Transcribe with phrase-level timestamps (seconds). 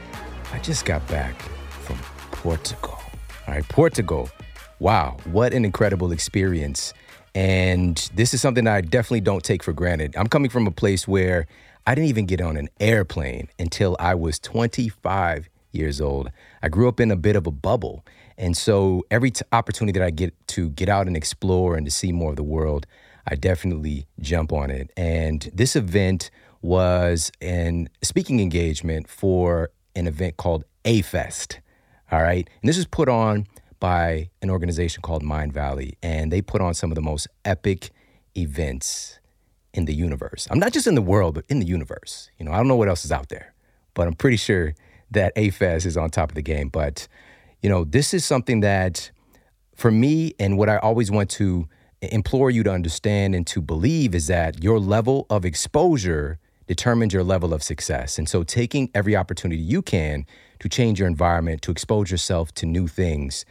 [0.53, 1.35] I just got back
[1.83, 1.97] from
[2.31, 3.01] Portugal.
[3.49, 4.31] All right, Portugal.
[4.79, 6.95] Wow, what an incredible experience.
[7.35, 10.15] And this is something I definitely don't take for granted.
[10.17, 11.49] I'm coming from a place where
[11.89, 16.31] I didn't even get on an airplane until I was 25 years old.
[16.63, 18.05] I grew up in a bit of a bubble.
[18.37, 21.91] And so every t- opportunity that I get to get out and explore and to
[21.91, 22.87] see more of the world,
[23.27, 24.91] I definitely jump on it.
[24.99, 26.31] And this event
[26.61, 31.59] was an speaking engagement for an event called A-Fest.
[32.13, 32.47] All right.
[32.61, 33.47] And this was put on
[33.81, 37.93] by an organization called Mindvalley, And they put on some of the most epic
[38.37, 39.21] events
[39.75, 40.49] in the universe.
[40.51, 42.31] I'm not just in the world, but in the universe.
[42.39, 43.55] You know, I don't know what else is out there,
[43.95, 44.75] but I'm pretty sure
[45.11, 46.69] that A-Fest is on top of the game.
[46.69, 47.09] But,
[47.63, 49.11] you know, this is something that
[49.75, 51.69] for me and what I always want to
[52.01, 57.25] implore you to understand and to believe is that your level of exposure determines your
[57.25, 58.19] level of success.
[58.19, 60.27] And so taking every opportunity you can
[60.61, 63.45] to change your environment, to expose yourself to new things.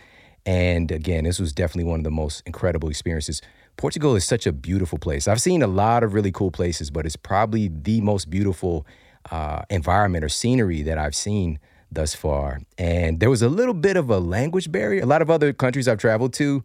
[0.46, 3.42] And again, this was definitely one of the most incredible experiences.
[3.78, 5.28] Portugal is such a beautiful place.
[5.28, 8.88] I've seen a lot of really cool places, but it's probably the most beautiful
[9.32, 11.60] uh, environment or scenery that I've seen
[11.92, 12.60] thus far.
[12.78, 15.04] And there was a little bit of a language barrier.
[15.04, 16.64] A lot of other countries I've traveled to,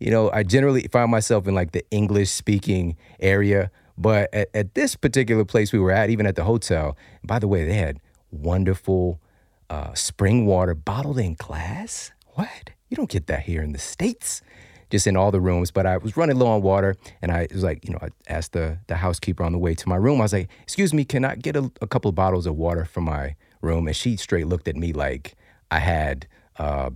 [0.00, 3.70] you know, I generally find myself in like the English speaking area.
[3.96, 7.46] But at, at, this particular place we were at, even at the hotel, by the
[7.46, 9.20] way, they had wonderful
[9.70, 12.10] uh, spring water bottled in glass.
[12.32, 12.70] What?
[12.88, 14.42] You don't get that here in the States,
[14.94, 15.72] just in all the rooms.
[15.72, 18.52] But I was running low on water and I was like, you know, I asked
[18.52, 21.24] the, the housekeeper on the way to my room, I was like, excuse me, can
[21.24, 23.88] I get a, a couple of bottles of water from my room?
[23.88, 25.34] And she straight looked at me like
[25.72, 26.28] I had
[26.60, 26.90] uh,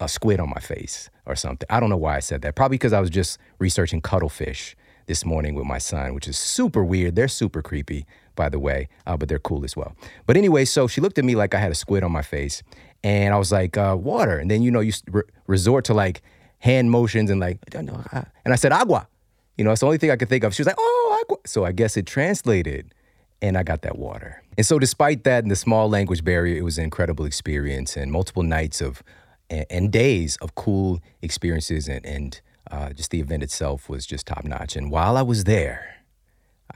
[0.00, 1.66] a squid on my face or something.
[1.68, 2.54] I don't know why I said that.
[2.54, 4.74] Probably because I was just researching cuttlefish
[5.04, 7.16] this morning with my son, which is super weird.
[7.16, 9.94] They're super creepy, by the way, uh, but they're cool as well.
[10.24, 12.62] But anyway, so she looked at me like I had a squid on my face,
[13.04, 16.22] and I was like, uh, "Water." And then you know you re- resort to like
[16.58, 19.08] hand motions and like, and I said agua.
[19.56, 20.54] You know, it's the only thing I could think of.
[20.54, 22.92] She was like, "Oh, agua." So I guess it translated,
[23.40, 24.42] and I got that water.
[24.56, 28.12] And so, despite that and the small language barrier, it was an incredible experience and
[28.12, 29.02] multiple nights of
[29.50, 32.40] and, days of cool experiences and, and
[32.70, 34.76] uh, just the event itself was just top notch.
[34.76, 35.96] And while I was there,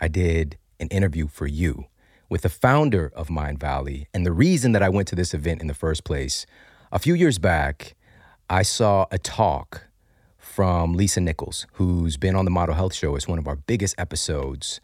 [0.00, 1.86] I did an interview for you
[2.28, 4.06] with the founder of Mindvalley.
[4.14, 6.46] And the reason that I went to this event in the first place,
[6.92, 7.96] a few years back,
[8.52, 9.86] I saw a talk
[10.36, 13.14] from Lisa Nichols, who's been on the Model Health Show.
[13.14, 14.80] It's one of our biggest episodes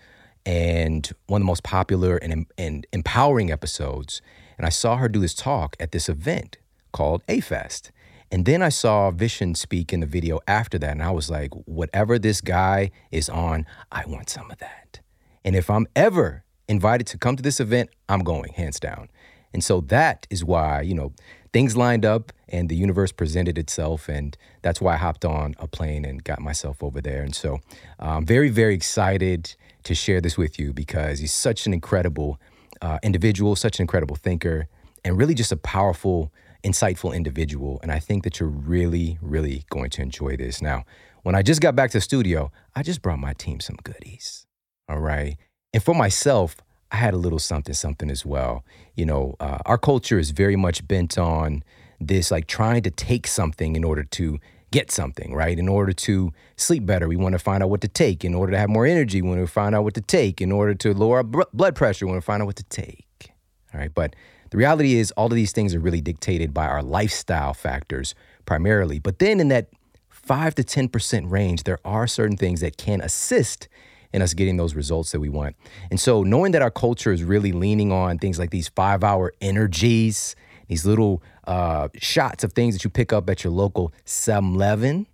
[0.47, 4.22] and one of the most popular and, and empowering episodes.
[4.56, 6.59] And I saw her do this talk at this event
[6.93, 7.91] called A-Fest.
[8.31, 11.53] And then I saw Vishen speak in the video after that, and I was like,
[11.65, 15.00] whatever this guy is on, I want some of that.
[15.44, 19.09] And if I'm ever invited to come to this event, I'm going, hands down.
[19.53, 21.12] And so that is why, you know,
[21.53, 24.09] things lined up and the universe presented itself.
[24.09, 27.23] And that's why I hopped on a plane and got myself over there.
[27.23, 27.61] And so
[27.99, 29.55] I'm very, very excited
[29.85, 32.41] to share this with you because he's such an incredible
[32.83, 34.69] uh, individual, such an incredible thinker,
[35.05, 36.33] and really just a powerful
[36.65, 37.79] insightful individual.
[37.83, 40.61] And I think that you're really, really going to enjoy this.
[40.61, 40.85] Now,
[41.23, 44.47] when I just got back to the studio, I just brought my team some goodies.
[44.89, 45.37] All right.
[45.73, 46.56] And for myself,
[46.97, 48.65] I had a little something, something as well.
[48.95, 51.62] You know, uh, our culture is very much bent on
[52.01, 54.39] this, like trying to take something in order to
[54.71, 55.59] get something, right?
[55.59, 58.25] In order to sleep better, we want to find out what to take.
[58.25, 60.41] In order to have more energy, we want to find out what to take.
[60.41, 63.31] In order to lower our blood pressure, we want to find out what to take.
[63.75, 63.93] All right.
[63.95, 64.17] But
[64.49, 68.15] the reality is, all of these things are really dictated by our lifestyle factors
[68.47, 69.01] primarily.
[69.01, 69.69] But then in that
[70.09, 73.69] 5 to 10% range, there are certain things that can assist
[74.16, 75.54] in us getting those results that we want.
[75.91, 79.32] And so, knowing that our culture is really leaning on things like these five hour
[79.43, 80.35] energies,
[80.69, 85.06] these little uh, shots of things that you pick up at your local 7 Eleven,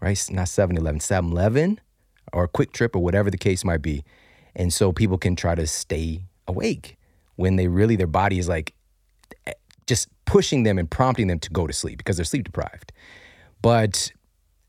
[0.00, 0.18] right?
[0.30, 1.78] Not 7 Eleven, 7 Eleven,
[2.32, 4.02] or a QuikTrip, or whatever the case might be.
[4.56, 6.96] And so, people can try to stay awake
[7.36, 8.72] when they really their body is like
[9.46, 9.52] eh,
[9.86, 12.92] just pushing them and prompting them to go to sleep because they're sleep deprived.
[13.60, 14.10] But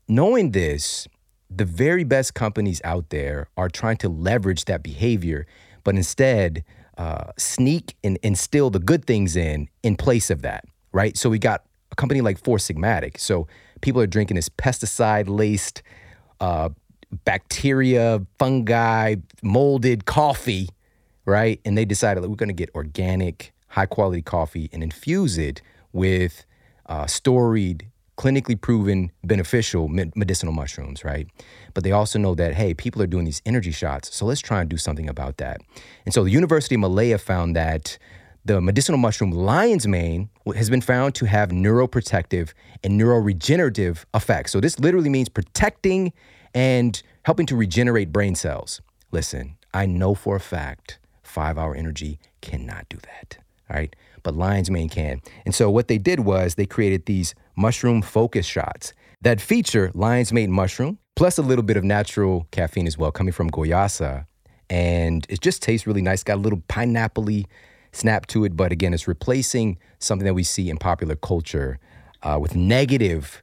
[0.06, 1.08] knowing this,
[1.50, 5.46] the very best companies out there are trying to leverage that behavior,
[5.84, 6.64] but instead
[6.96, 11.16] uh, sneak and instill the good things in in place of that, right?
[11.16, 13.18] So we got a company like Four Sigmatic.
[13.18, 13.48] So
[13.80, 15.82] people are drinking this pesticide laced,
[16.40, 16.68] uh,
[17.24, 20.68] bacteria, fungi, molded coffee
[21.30, 21.60] right?
[21.64, 25.62] And they decided that we're going to get organic, high quality coffee and infuse it
[25.92, 26.44] with
[26.86, 27.89] uh, storied,
[28.20, 31.26] clinically proven beneficial medicinal mushrooms, right?
[31.72, 34.60] But they also know that, hey, people are doing these energy shots, so let's try
[34.60, 35.62] and do something about that.
[36.04, 37.96] And so the University of Malaya found that
[38.44, 42.52] the medicinal mushroom lion's mane has been found to have neuroprotective
[42.84, 44.52] and neuroregenerative effects.
[44.52, 46.12] So this literally means protecting
[46.52, 48.82] and helping to regenerate brain cells.
[49.12, 53.38] Listen, I know for a fact five hour energy cannot do that.
[53.70, 53.96] All right.
[54.22, 55.22] But lion's mane can.
[55.46, 60.32] And so what they did was they created these mushroom focus shots that feature lion's
[60.32, 64.24] mane mushroom, plus a little bit of natural caffeine as well, coming from guayusa
[64.70, 66.22] And it just tastes really nice.
[66.22, 67.28] Got a little pineapple
[67.92, 68.56] snap to it.
[68.56, 71.78] But again, it's replacing something that we see in popular culture
[72.22, 73.42] uh, with negative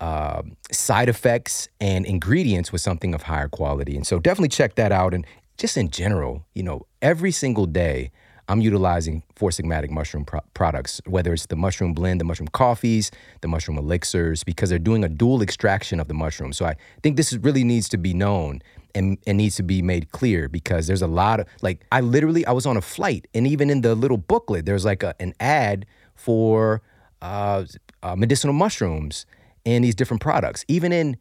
[0.00, 3.96] uh, side effects and ingredients with something of higher quality.
[3.96, 5.14] And so definitely check that out.
[5.14, 5.26] And
[5.58, 8.12] just in general, you know, every single day,
[8.48, 13.10] I'm utilizing Four Sigmatic mushroom pro- products, whether it's the mushroom blend, the mushroom coffees,
[13.40, 16.52] the mushroom elixirs, because they're doing a dual extraction of the mushroom.
[16.52, 18.62] So I think this really needs to be known
[18.94, 22.46] and, and needs to be made clear because there's a lot of, like, I literally,
[22.46, 25.34] I was on a flight and even in the little booklet, there's like a, an
[25.40, 25.84] ad
[26.14, 26.82] for
[27.20, 27.64] uh,
[28.02, 29.26] uh, medicinal mushrooms
[29.64, 30.64] and these different products.
[30.68, 31.16] Even in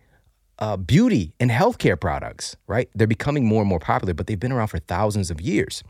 [0.60, 2.90] uh, beauty and healthcare products, right?
[2.96, 5.84] They're becoming more and more popular, but they've been around for thousands of years.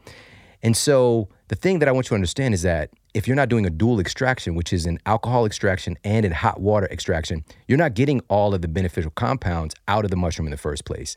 [0.63, 3.49] And so the thing that I want you to understand is that if you're not
[3.49, 7.77] doing a dual extraction, which is an alcohol extraction and a hot water extraction, you're
[7.77, 11.15] not getting all of the beneficial compounds out of the mushroom in the first place.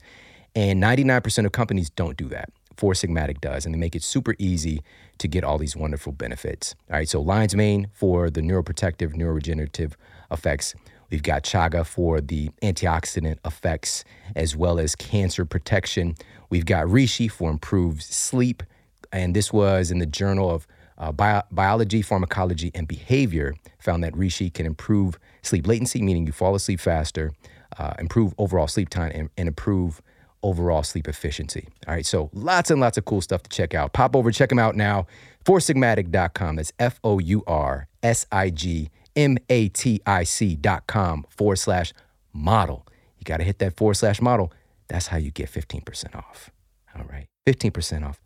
[0.54, 2.50] And 99% of companies don't do that.
[2.76, 4.82] Four Sigmatic does, and they make it super easy
[5.18, 6.76] to get all these wonderful benefits.
[6.88, 9.94] All right, so lion's mane for the neuroprotective, neuroregenerative
[10.30, 10.76] effects.
[11.10, 14.04] We've got chaga for the antioxidant effects
[14.36, 16.14] as well as cancer protection.
[16.50, 18.62] We've got reishi for improved sleep.
[19.12, 20.66] And this was in the Journal of
[20.98, 26.32] uh, Bio- Biology, Pharmacology, and Behavior, found that reishi can improve sleep latency, meaning you
[26.32, 27.32] fall asleep faster,
[27.78, 30.02] uh, improve overall sleep time, and, and improve
[30.42, 31.68] overall sleep efficiency.
[31.86, 33.92] All right, so lots and lots of cool stuff to check out.
[33.92, 35.06] Pop over, check them out now.
[35.44, 36.56] Foursigmatic.com.
[36.56, 41.56] That's F O U R S I G M A T I C.com com forward
[41.56, 41.92] slash
[42.32, 42.86] model.
[43.18, 44.52] You got to hit that forward slash model.
[44.88, 46.50] That's how you get 15% off.
[46.96, 47.26] All right.
[47.46, 48.20] 15% off.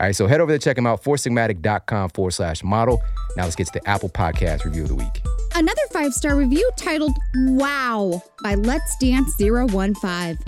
[0.00, 0.16] All right.
[0.16, 3.02] So head over to check them out, foursigmatic.com forward slash model.
[3.36, 5.22] Now let's get to the Apple Podcast review of the week.
[5.54, 10.38] Another five star review titled Wow by Let's Dance 015.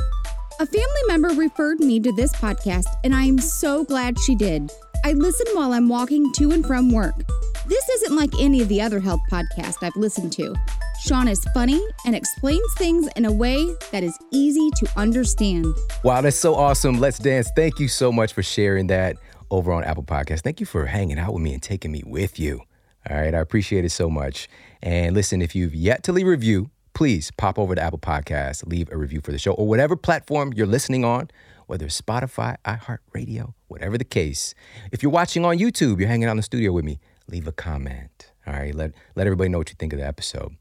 [0.61, 4.73] A family member referred me to this podcast, and I am so glad she did.
[5.05, 7.15] I listen while I'm walking to and from work.
[7.67, 10.55] This isn't like any of the other health podcasts I've listened to.
[11.05, 15.67] Shawn is funny and explains things in a way that is easy to understand.
[16.05, 17.01] Wow, that's so awesome.
[17.01, 17.51] Let's dance.
[17.57, 19.17] Thank you so much for sharing that
[19.53, 20.41] over on Apple Podcast.
[20.41, 22.63] Thank you for hanging out with me and taking me with you.
[23.09, 24.49] All right, I appreciate it so much.
[24.83, 28.67] And listen, if you've yet to leave a review, please pop over to Apple Podcasts,
[28.67, 31.31] leave a review for the show or whatever platform you're listening on,
[31.67, 34.55] whether it's Spotify, iHeartRadio, whatever the case.
[34.91, 37.53] If you're watching on YouTube, you're hanging out in the studio with me, leave a
[37.53, 38.33] comment.
[38.47, 40.57] All right, let, let everybody know what you think of the episode.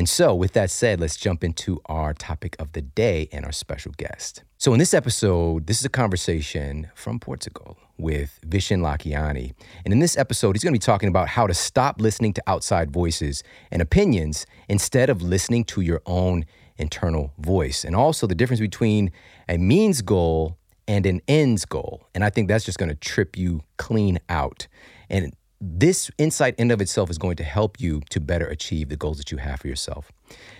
[0.00, 3.52] And so, with that said, let's jump into our topic of the day and our
[3.52, 4.44] special guest.
[4.56, 9.52] So, in this episode, this is a conversation from Portugal with Vishen Lakhiani.
[9.84, 12.42] And in this episode, he's going to be talking about how to stop listening to
[12.46, 16.46] outside voices and opinions instead of listening to your own
[16.78, 17.84] internal voice.
[17.84, 19.12] And also the difference between
[19.50, 20.56] a means goal
[20.88, 22.08] and an ends goal.
[22.14, 24.66] And I think that's just going to trip you clean out.
[25.10, 28.88] And this insight in and of itself is going to help you to better achieve
[28.88, 30.10] the goals that you have for yourself.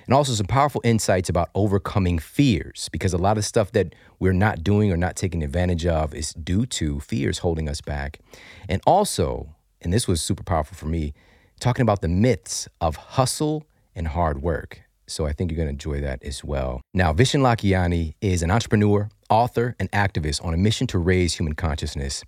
[0.06, 4.34] And also some powerful insights about overcoming fears because a lot of stuff that we're
[4.34, 8.18] not doing or not taking advantage of is due to fears holding us back.
[8.68, 11.14] And also, and this was super powerful for me,
[11.60, 13.64] talking about the myths of hustle
[13.94, 14.82] and hard work.
[15.10, 16.80] So I think you're going to enjoy that as well.
[16.94, 21.54] Now, Vishen Lakhiani is an entrepreneur, author, and activist on a mission to raise human
[21.54, 22.24] consciousness.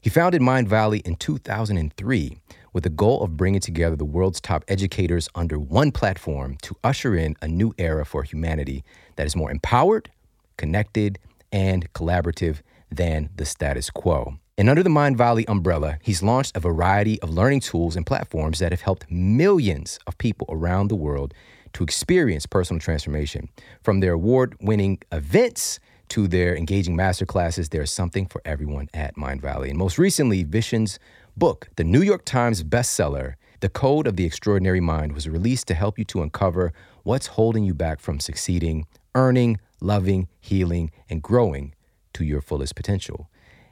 [0.00, 2.36] He founded Mindvalley in 2003
[2.72, 7.14] with the goal of bringing together the world's top educators under one platform to usher
[7.14, 8.84] in a new era for humanity
[9.16, 10.10] that is more empowered,
[10.56, 11.18] connected,
[11.52, 14.34] and collaborative than the status quo.
[14.58, 18.72] And under the Mindvalley umbrella, he's launched a variety of learning tools and platforms that
[18.72, 21.32] have helped millions of people around the world
[21.74, 23.48] to experience personal transformation.
[23.82, 25.78] From their award winning events
[26.08, 29.68] to their engaging masterclasses, there's something for everyone at Mindvalley.
[29.68, 30.98] And most recently, Vishen's
[31.36, 35.74] book, the New York Times bestseller, The Code of the Extraordinary Mind, was released to
[35.74, 41.74] help you to uncover what's holding you back from succeeding, earning, loving, healing, and growing
[42.14, 43.28] to your fullest potential.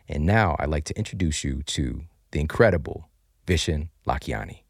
[0.09, 3.09] And now I'd like to introduce you to the incredible
[3.47, 4.62] Vishen Lakhiani.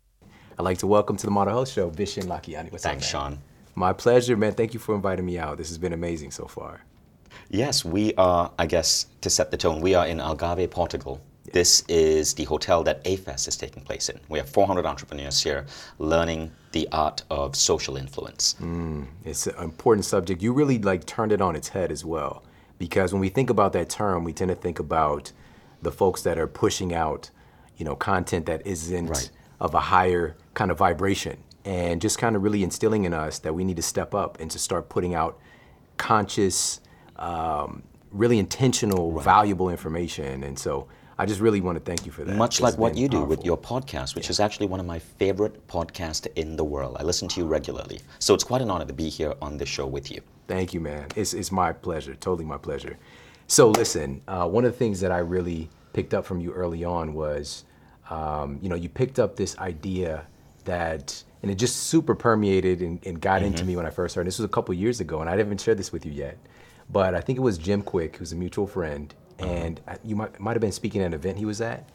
[0.62, 2.71] I'd like to welcome to the Model Health Show, Vishen Lakhiani.
[2.71, 3.38] What's Thanks, up, Shawn.
[3.75, 4.52] My pleasure, man.
[4.52, 5.59] Thank you for inviting me out.
[5.59, 6.85] This has been amazing so far.
[7.50, 11.21] Yes, we are, I guess, to set the tone, we are in Algarve, Portugal.
[11.52, 14.21] This is the hotel that A-Fest is taking place in.
[14.28, 15.66] We have 400 entrepreneurs here
[15.99, 18.54] learning the art of social influence.
[18.61, 20.42] Mm, it's an important subject.
[20.42, 22.45] You really like turned it on its head as well,
[22.78, 25.33] because when we think about that term, we tend to think about
[25.83, 27.31] the folks that are pushing out,
[27.76, 29.31] you know, content that isn't right.
[29.62, 33.54] Of a higher kind of vibration, and just kind of really instilling in us that
[33.54, 35.38] we need to step up and to start putting out
[35.97, 36.81] conscious,
[37.16, 39.25] um, really intentional, right.
[39.25, 40.42] valuable information.
[40.42, 42.37] And so I just really want to thank you for that.
[42.37, 43.26] Much like what you powerful.
[43.26, 44.31] do with your podcast, which yeah.
[44.33, 46.97] is actually one of my favorite podcasts in the world.
[46.99, 48.00] I listen to you regularly.
[48.19, 50.21] So it's quite an honor to be here on this show with you.
[50.49, 51.07] Thank you, man.
[51.14, 52.99] It's, it's my pleasure, totally my pleasure.
[53.47, 56.83] So listen, uh, one of the things that I really picked up from you early
[56.83, 57.64] on was,
[58.12, 60.26] um, you know, you picked up this idea
[60.64, 63.47] that, and it just super permeated and, and got mm-hmm.
[63.47, 64.26] into me when I first heard.
[64.26, 66.37] This was a couple years ago, and I didn't even share this with you yet.
[66.90, 70.52] But I think it was Jim Kwik, who's a mutual friend, and you might might
[70.52, 71.88] have been speaking at an event he was at,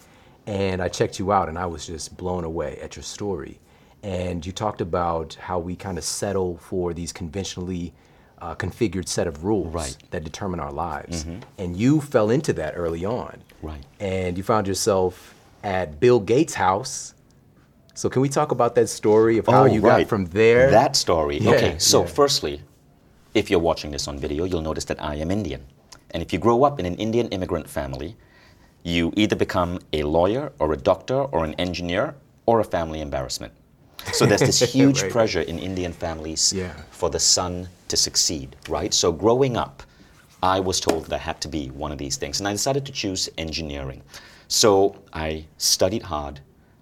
[0.48, 3.60] and I checked you out, and I was just blown away at your story.
[4.02, 7.94] And you talked about how we kind of settle for these conventionally
[8.42, 9.98] uh, configured set of rules right.
[10.10, 11.26] that determine our lives.
[11.26, 11.40] Mm-hmm.
[11.60, 13.44] And you fell into that early on.
[13.62, 13.84] Right.
[14.00, 15.36] And you found yourself
[15.68, 17.14] at Bill Gates' house.
[17.94, 20.04] So can we talk about that story of how oh, you right.
[20.04, 20.72] got from there?
[20.72, 21.40] That story.
[21.40, 21.76] Yeah, okay.
[21.78, 22.08] So yeah.
[22.08, 22.62] firstly,
[23.34, 25.62] if you're watching this on video, you'll notice that I am Indian.
[26.12, 28.16] And if you grow up in an Indian immigrant family,
[28.84, 33.52] you either become a lawyer or a doctor or an engineer or a family embarrassment.
[34.14, 35.12] So there's this huge right.
[35.12, 36.74] pressure in Indian families yeah.
[36.92, 38.94] for the son to succeed, right?
[38.94, 39.84] So growing up,
[40.42, 42.86] I was told that I had to be one of these things, and I decided
[42.86, 44.02] to choose engineering.
[44.48, 46.40] So I studied hard.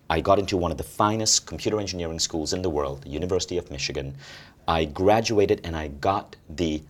[0.09, 3.57] I got into one of the finest computer engineering schools in the world, the University
[3.57, 4.15] of Michigan.
[4.67, 6.81] I graduated and I got the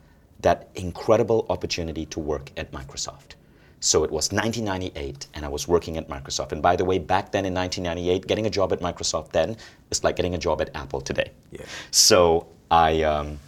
[0.42, 3.36] that incredible opportunity to work at Microsoft.
[3.80, 6.52] So it was 1998, and I was working at Microsoft.
[6.52, 9.58] And by the way, back then in 1998, getting a job at Microsoft then
[9.92, 11.32] is like getting a job at Apple today.
[11.52, 11.66] Yeah.
[11.92, 13.40] So I um,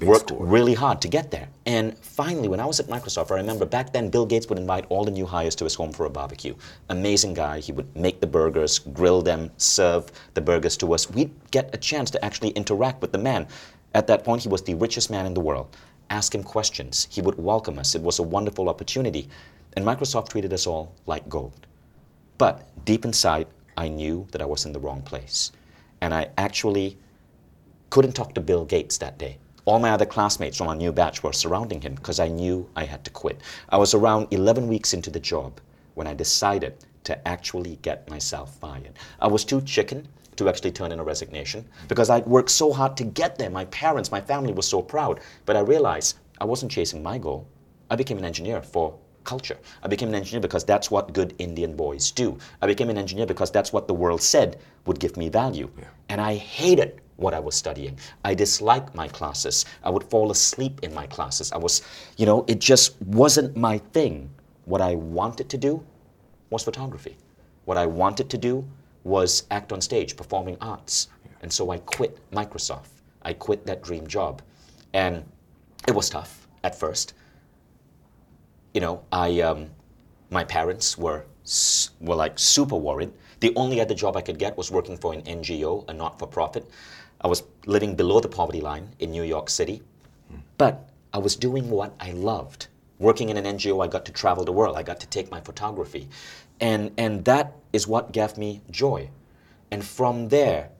[0.00, 0.44] worked score.
[0.44, 1.48] really hard to get there.
[1.66, 4.86] And finally, when I was at Microsoft, I remember back then Bill Gates would invite
[4.88, 6.54] all the new hires to his home for a barbecue.
[6.88, 7.60] Amazing guy.
[7.60, 11.08] He would make the burgers, grill them, serve the burgers to us.
[11.08, 13.46] We'd get a chance to actually interact with the man.
[13.94, 15.76] At that point, he was the richest man in the world
[16.10, 17.06] ask him questions.
[17.10, 17.94] He would welcome us.
[17.94, 19.28] It was a wonderful opportunity.
[19.76, 21.66] And Microsoft treated us all like gold.
[22.38, 25.52] But deep inside, I knew that I was in the wrong place.
[26.00, 26.96] And I actually
[27.90, 29.38] couldn't talk to Bill Gates that day.
[29.68, 32.86] All my other classmates from our new batch were surrounding him because I knew I
[32.86, 33.42] had to quit.
[33.68, 35.60] I was around 11 weeks into the job
[35.92, 38.94] when I decided to actually get myself fired.
[39.20, 42.96] I was too chicken to actually turn in a resignation because I'd worked so hard
[42.96, 43.50] to get there.
[43.50, 45.20] My parents, my family was so proud.
[45.44, 47.46] But I realized I wasn't chasing my goal.
[47.90, 49.58] I became an engineer for culture.
[49.82, 52.38] I became an engineer because that's what good Indian boys do.
[52.62, 55.68] I became an engineer because that's what the world said would give me value.
[55.78, 55.88] Yeah.
[56.08, 57.98] And I hated what I was studying.
[58.24, 59.64] I disliked my classes.
[59.82, 61.52] I would fall asleep in my classes.
[61.52, 61.82] I was,
[62.16, 64.30] you know, it just wasn't my thing.
[64.64, 65.84] What I wanted to do
[66.50, 67.16] was photography.
[67.64, 68.64] What I wanted to do
[69.02, 71.08] was act on stage, performing arts.
[71.42, 72.88] And so I quit Microsoft.
[73.22, 74.40] I quit that dream job.
[74.92, 75.24] And
[75.88, 77.14] it was tough at first.
[78.74, 79.70] You know, I, um,
[80.30, 81.24] my parents were,
[82.00, 83.12] were like super worried.
[83.40, 86.26] The only other job I could get was working for an NGO, a not for
[86.26, 86.68] profit.
[87.20, 89.82] I was living below the poverty line in New York City.
[90.56, 92.68] But I was doing what I loved.
[92.98, 94.76] Working in an NGO, I got to travel the world.
[94.76, 96.08] I got to take my photography.
[96.60, 99.10] And, and that is what gave me joy.
[99.70, 100.70] And from there,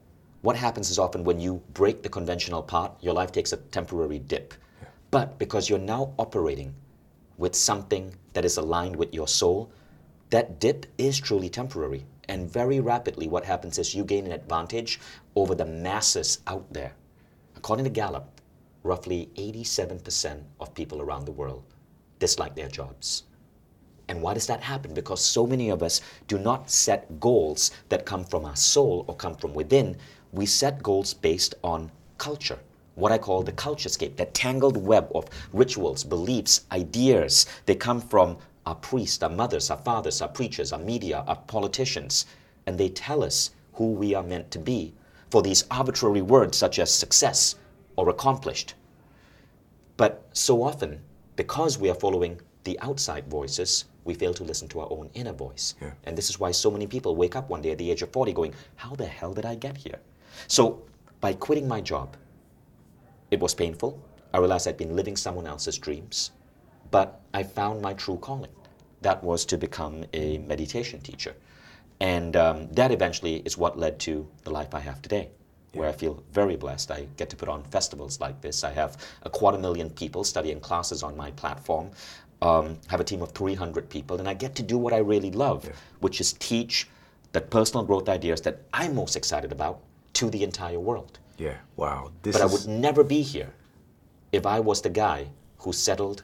[0.42, 4.18] what happens is often when you break the conventional part, your life takes a temporary
[4.18, 4.54] dip.
[4.80, 4.88] Yeah.
[5.10, 6.74] But because you're now operating
[7.36, 9.70] with something that is aligned with your soul,
[10.30, 12.04] that dip is truly temporary.
[12.28, 15.00] And very rapidly, what happens is you gain an advantage
[15.34, 16.92] over the masses out there.
[17.56, 18.40] According to Gallup,
[18.82, 21.64] roughly 87% of people around the world
[22.18, 23.24] dislike their jobs.
[24.08, 24.94] And why does that happen?
[24.94, 29.14] Because so many of us do not set goals that come from our soul or
[29.14, 29.96] come from within.
[30.32, 32.58] We set goals based on culture,
[32.94, 37.46] what I call the culture scape, that tangled web of rituals, beliefs, ideas.
[37.66, 38.38] They come from
[38.68, 42.26] our priests, our mothers, our fathers, our preachers, our media, our politicians,
[42.66, 44.92] and they tell us who we are meant to be
[45.30, 47.54] for these arbitrary words such as success
[47.96, 48.74] or accomplished.
[49.96, 51.00] But so often,
[51.36, 55.32] because we are following the outside voices, we fail to listen to our own inner
[55.32, 55.74] voice.
[55.80, 55.92] Yeah.
[56.04, 58.12] And this is why so many people wake up one day at the age of
[58.12, 59.98] 40 going, How the hell did I get here?
[60.46, 60.82] So,
[61.22, 62.16] by quitting my job,
[63.30, 63.98] it was painful.
[64.34, 66.32] I realized I'd been living someone else's dreams,
[66.90, 68.50] but I found my true calling.
[69.02, 71.34] That was to become a meditation teacher.
[72.00, 75.30] And um, that eventually is what led to the life I have today,
[75.72, 76.90] where I feel very blessed.
[76.90, 78.62] I get to put on festivals like this.
[78.62, 81.90] I have a quarter million people studying classes on my platform,
[82.40, 85.32] um, have a team of 300 people, and I get to do what I really
[85.32, 85.68] love,
[86.00, 86.88] which is teach
[87.32, 89.80] the personal growth ideas that I'm most excited about
[90.14, 91.18] to the entire world.
[91.36, 91.56] Yeah.
[91.76, 92.10] Wow.
[92.22, 93.52] This But I would never be here
[94.32, 95.28] if I was the guy
[95.58, 96.22] who settled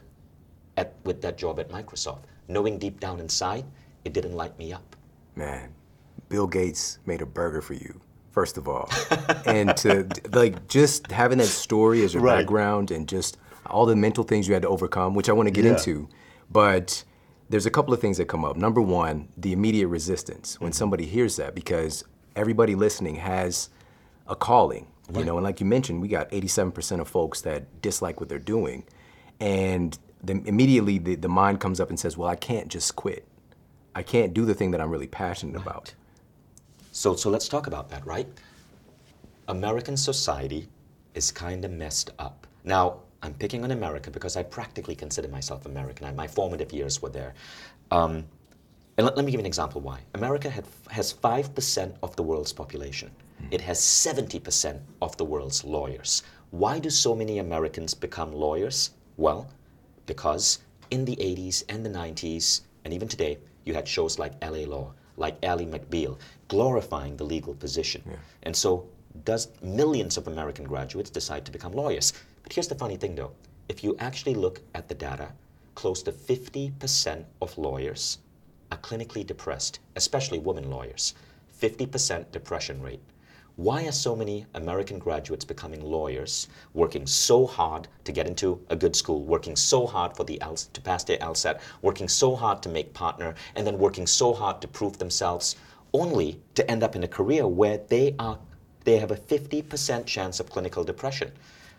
[0.77, 3.65] at, with that job at Microsoft, knowing deep down inside
[4.03, 4.95] it didn't light me up.
[5.35, 5.69] man.
[6.29, 8.01] Bill Gates made a burger for you.
[8.31, 8.89] First of all,
[9.45, 12.39] and to like just having that story as your Right.
[12.39, 13.37] background and just
[13.67, 15.71] all the mental things you had to overcome, which I want to get Yeah.
[15.73, 16.07] into,
[16.51, 17.03] but
[17.49, 18.57] there's a couple of things that come up.
[18.57, 20.77] Number one, the immediate resistance when mm-hmm.
[20.77, 22.03] somebody hears that, because
[22.35, 23.69] everybody listening has
[24.27, 28.19] a calling, you know, and like you mentioned, we got 87% of folks that dislike
[28.19, 28.83] what they're doing,
[29.39, 33.27] and then immediately the, the mind comes up and says, well, I can't just quit.
[33.93, 35.93] I can't do the thing that I'm really passionate about.
[36.91, 38.27] So, so let's talk about that, right?
[39.47, 40.67] American society
[41.13, 42.47] is kind of messed up.
[42.63, 46.07] Now, I'm picking on America because I practically consider myself American.
[46.07, 47.33] I, my formative years were there.
[47.91, 48.25] Um,
[48.97, 49.99] and let, let me give you an example why.
[50.13, 53.11] America had, has 5% of the world's population.
[53.51, 56.23] It has 70% of the world's lawyers.
[56.51, 58.91] Why do so many Americans become lawyers?
[59.17, 59.49] Well,
[60.05, 60.59] because
[60.91, 64.93] in the 80s and the 90s, and even today, you had shows like LA Law,
[65.17, 68.03] like Ally McBeal, glorifying the legal position.
[68.43, 68.87] And so,
[69.23, 72.13] does millions of American graduates decide to become lawyers?
[72.43, 73.31] But here's the funny thing though
[73.69, 75.29] if you actually look at the data,
[75.73, 78.19] close to 50% of lawyers
[78.71, 81.13] are clinically depressed, especially women lawyers.
[81.59, 82.99] 50% depression rate.
[83.57, 88.75] Why are so many American graduates becoming lawyers, working so hard to get into a
[88.75, 92.61] good school, working so hard for the L- to pass their LSAT, working so hard
[92.63, 95.55] to make partner, and then working so hard to prove themselves,
[95.93, 98.39] only to end up in a career where they are
[98.83, 101.31] they have a 50% chance of clinical depression.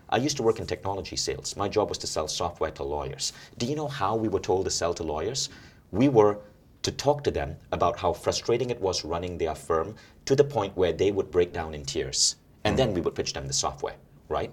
[0.09, 1.57] I used to work in technology sales.
[1.57, 3.35] My job was to sell software to lawyers.
[3.59, 5.51] Do you know how we were told to sell to lawyers?
[5.93, 6.39] We were
[6.87, 9.95] to talk to them about how frustrating it was running their firm
[10.25, 12.37] to the point where they would break down in tears.
[12.65, 13.97] And then we would pitch them the software,
[14.29, 14.53] right?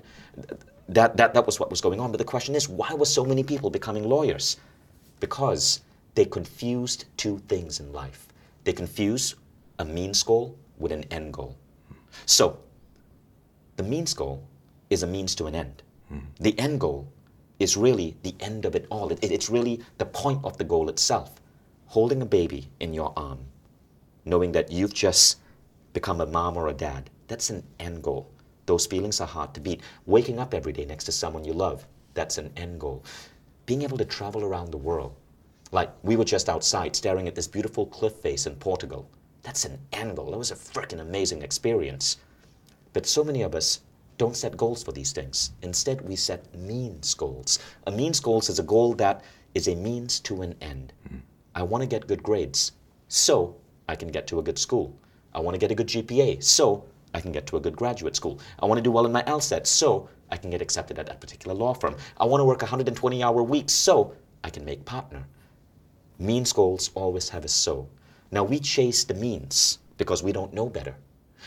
[0.89, 2.12] That, that, that was what was going on.
[2.12, 4.58] But the question is, why were so many people becoming lawyers?
[5.19, 5.82] Because
[6.15, 8.28] they confused two things in life.
[8.63, 9.36] They confuse
[9.80, 11.56] a means goal with an end goal.
[12.26, 12.58] So,
[13.78, 14.43] the means goal
[14.89, 15.84] is a means to an end.
[16.39, 17.08] The end goal
[17.60, 19.12] is really the end of it all.
[19.12, 21.30] It, it- it's really the point of the goal itself.
[21.93, 23.38] Holding a baby in your arm,
[24.25, 25.38] knowing that you've just
[25.93, 28.32] become a mom or a dad, that's an end goal.
[28.65, 29.82] Those feelings are hard to beat.
[30.08, 33.03] Waking up every day next to someone you love, that's an end goal.
[33.67, 35.13] Being able to travel around the world,
[35.71, 39.08] like we were just outside staring at this beautiful cliff face in Portugal,
[39.43, 40.32] that's an end goal.
[40.32, 42.17] That was a freaking amazing experience.
[42.93, 43.82] But so many of us
[44.17, 45.51] don't set goals for these things.
[45.62, 47.60] Instead, we set means goals.
[47.86, 50.91] A means goals is a goal that is a means to an end.
[51.08, 51.19] Mm.
[51.55, 52.71] I want to get good grades,
[53.07, 53.55] so
[53.87, 54.97] I can get to a good school.
[55.33, 58.15] I want to get a good GPA, so I can get to a good graduate
[58.15, 58.39] school.
[58.59, 61.21] I want to do well in my LSAT, so I can get accepted at that
[61.21, 61.95] particular law firm.
[62.17, 64.13] I want to work 120 hour weeks, so
[64.43, 65.27] I can make partner.
[66.17, 67.87] Means goals always have a so.
[68.31, 70.95] Now we chase the means because we don't know better.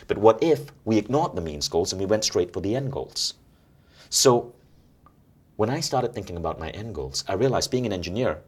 [0.06, 2.92] But what if we ignored the means goals and we went straight for the end
[2.92, 3.34] goals?
[4.10, 4.54] So
[5.56, 8.42] when I started thinking about my end goals, I realized being an engineer,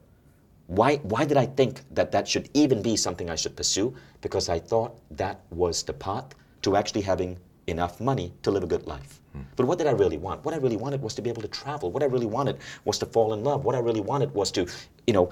[0.69, 3.95] why, why did I think that that should even be something I should pursue?
[4.21, 8.67] Because I thought that was the path to actually having enough money to live a
[8.67, 9.19] good life.
[9.33, 9.41] Hmm.
[9.55, 10.45] But what did I really want?
[10.45, 11.91] What I really wanted was to be able to travel.
[11.91, 13.65] What I really wanted was to fall in love.
[13.65, 14.67] What I really wanted was to,
[15.07, 15.31] you know,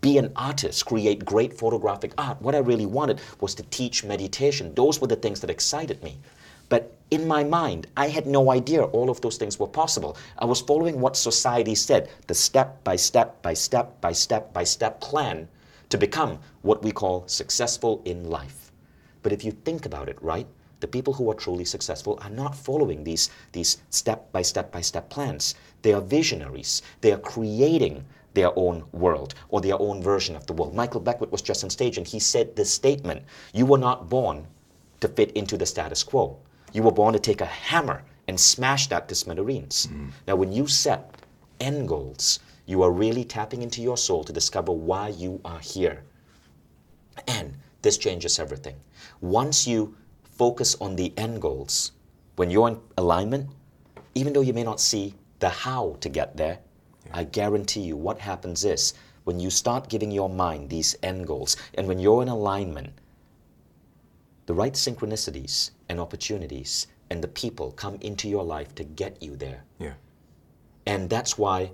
[0.00, 2.40] be an artist, create great photographic art.
[2.40, 4.74] What I really wanted was to teach meditation.
[4.74, 6.18] Those were the things that excited me.
[6.68, 10.16] But in my mind, I had no idea all of those things were possible.
[10.38, 14.64] I was following what society said, the step by step by step by step by
[14.64, 15.48] step plan
[15.88, 18.70] to become what we call successful in life.
[19.22, 20.46] But if you think about it, right,
[20.80, 24.80] the people who are truly successful are not following these, these step by step by
[24.80, 25.54] step plans.
[25.82, 26.82] They are visionaries.
[27.00, 28.04] They are creating
[28.34, 30.74] their own world or their own version of the world.
[30.74, 34.46] Michael Beckwith was just on stage and he said this statement You were not born
[35.00, 36.38] to fit into the status quo.
[36.72, 39.86] You were born to take a hammer and smash that to smithereens.
[39.86, 40.08] Mm-hmm.
[40.26, 41.16] Now, when you set
[41.60, 46.04] end goals, You are really tapping into your soul to discover why you are here.
[47.26, 48.76] And this changes everything.
[49.22, 49.96] Once you
[50.36, 51.92] focus on the end goals,
[52.36, 53.48] when you're in alignment,
[54.14, 56.58] even though you may not see the how to get there,
[57.10, 58.92] I guarantee you what happens is
[59.24, 62.92] when you start giving your mind these end goals and when you're in alignment,
[64.48, 69.36] the right synchronicities and opportunities and the people come into your life to get you
[69.36, 69.62] there.
[69.78, 69.92] Yeah.
[70.86, 71.72] And that's why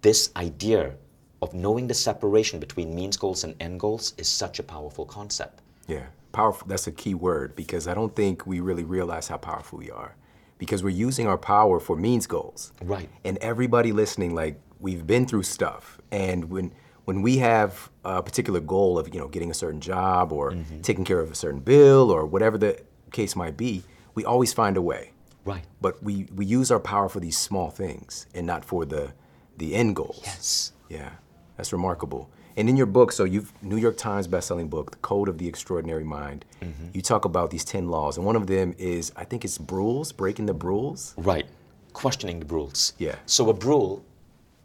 [0.00, 0.94] this idea
[1.42, 5.60] of knowing the separation between means goals and end goals is such a powerful concept.
[5.86, 6.66] Yeah, powerful.
[6.66, 10.16] That's a key word because I don't think we really realize how powerful we are
[10.56, 12.72] because we're using our power for means goals.
[12.82, 13.10] Right.
[13.22, 16.72] And everybody listening, like we've been through stuff, and when
[17.08, 20.82] when we have a particular goal of you know getting a certain job or mm-hmm.
[20.82, 22.78] taking care of a certain bill or whatever the
[23.12, 23.82] case might be,
[24.14, 25.12] we always find a way.
[25.46, 25.64] Right.
[25.80, 29.14] But we we use our power for these small things and not for the
[29.56, 30.20] the end goals.
[30.22, 30.72] Yes.
[30.90, 31.12] Yeah,
[31.56, 32.28] that's remarkable.
[32.58, 35.48] And in your book, so you've New York Times bestselling book, The Code of the
[35.48, 36.44] Extraordinary Mind.
[36.60, 36.88] Mm-hmm.
[36.92, 40.12] You talk about these ten laws, and one of them is I think it's rules,
[40.12, 41.14] breaking the rules.
[41.16, 41.46] Right.
[41.94, 42.92] Questioning the rules.
[42.98, 43.16] Yeah.
[43.24, 44.04] So a rule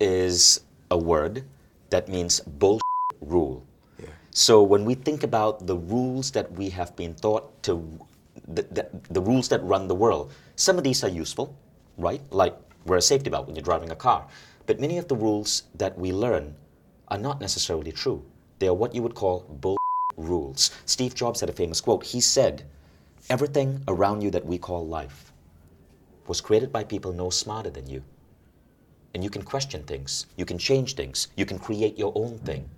[0.01, 0.59] is
[0.91, 1.45] a word
[1.93, 2.81] that means bull
[3.21, 3.63] rule.
[4.01, 4.09] Yeah.
[4.31, 7.85] So when we think about the rules that we have been taught to,
[8.47, 11.55] the, the, the rules that run the world, some of these are useful,
[11.97, 12.21] right?
[12.31, 14.25] Like wear a safety belt when you're driving a car.
[14.65, 16.55] But many of the rules that we learn
[17.09, 18.25] are not necessarily true.
[18.57, 19.77] They are what you would call bull
[20.17, 20.71] rules.
[20.85, 22.03] Steve Jobs had a famous quote.
[22.03, 22.63] He said,
[23.29, 25.31] Everything around you that we call life
[26.27, 28.03] was created by people no smarter than you.
[29.13, 32.69] And you can question things, you can change things, you can create your own thing.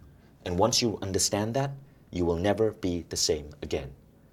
[0.46, 1.72] And once you understand that,
[2.12, 3.92] you will never be the same again.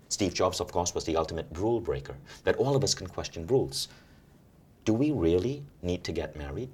[0.08, 3.46] Steve Jobs, of course, was the ultimate rule breaker, that all of us can question
[3.46, 3.88] rules.
[4.84, 6.68] Do we really need to get married?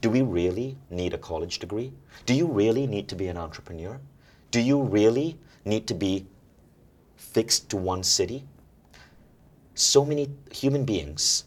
[0.00, 1.92] Do we really need a college degree?
[2.26, 3.98] Do you really need to be an entrepreneur?
[4.50, 6.26] Do you really need to be
[7.16, 8.44] fixed to one city?
[9.74, 11.44] So many human beings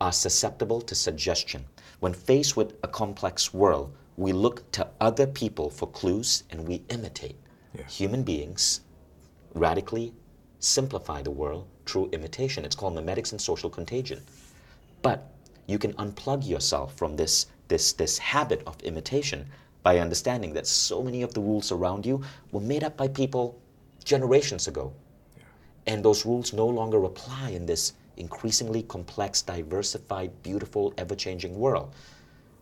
[0.00, 1.64] are susceptible to suggestion.
[2.02, 6.82] When faced with a complex world, we look to other people for clues and we
[6.88, 7.36] imitate.
[7.78, 7.86] Yeah.
[7.86, 8.80] Human beings
[9.54, 10.12] radically
[10.58, 12.64] simplify the world through imitation.
[12.64, 14.20] It's called mimetics and social contagion.
[15.02, 15.30] But
[15.68, 19.46] you can unplug yourself from this, this, this habit of imitation
[19.84, 23.60] by understanding that so many of the rules around you were made up by people
[24.02, 24.92] generations ago.
[25.86, 31.94] And those rules no longer apply in this increasingly complex, diversified, beautiful, ever changing world.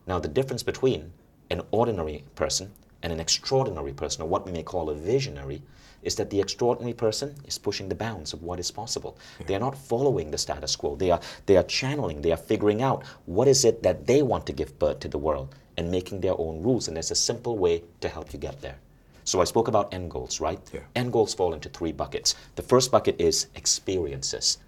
[0.06, 1.12] Now, the difference between
[1.50, 5.62] an ordinary person and an extraordinary person, or what we may call a visionary,
[6.02, 9.18] is that the extraordinary person is pushing the bounds of what is possible.
[9.46, 10.96] They are not following the status quo.
[10.96, 14.46] They are, they are channeling, they are figuring out what is it that they want
[14.46, 16.88] to give birth to the world and making their own rules.
[16.88, 18.76] And there's a simple way to help you get there.
[19.24, 20.60] So I spoke about end goals, right?
[20.72, 20.80] Yeah.
[20.96, 22.34] End goals fall into three buckets.
[22.56, 24.58] The first bucket is experiences.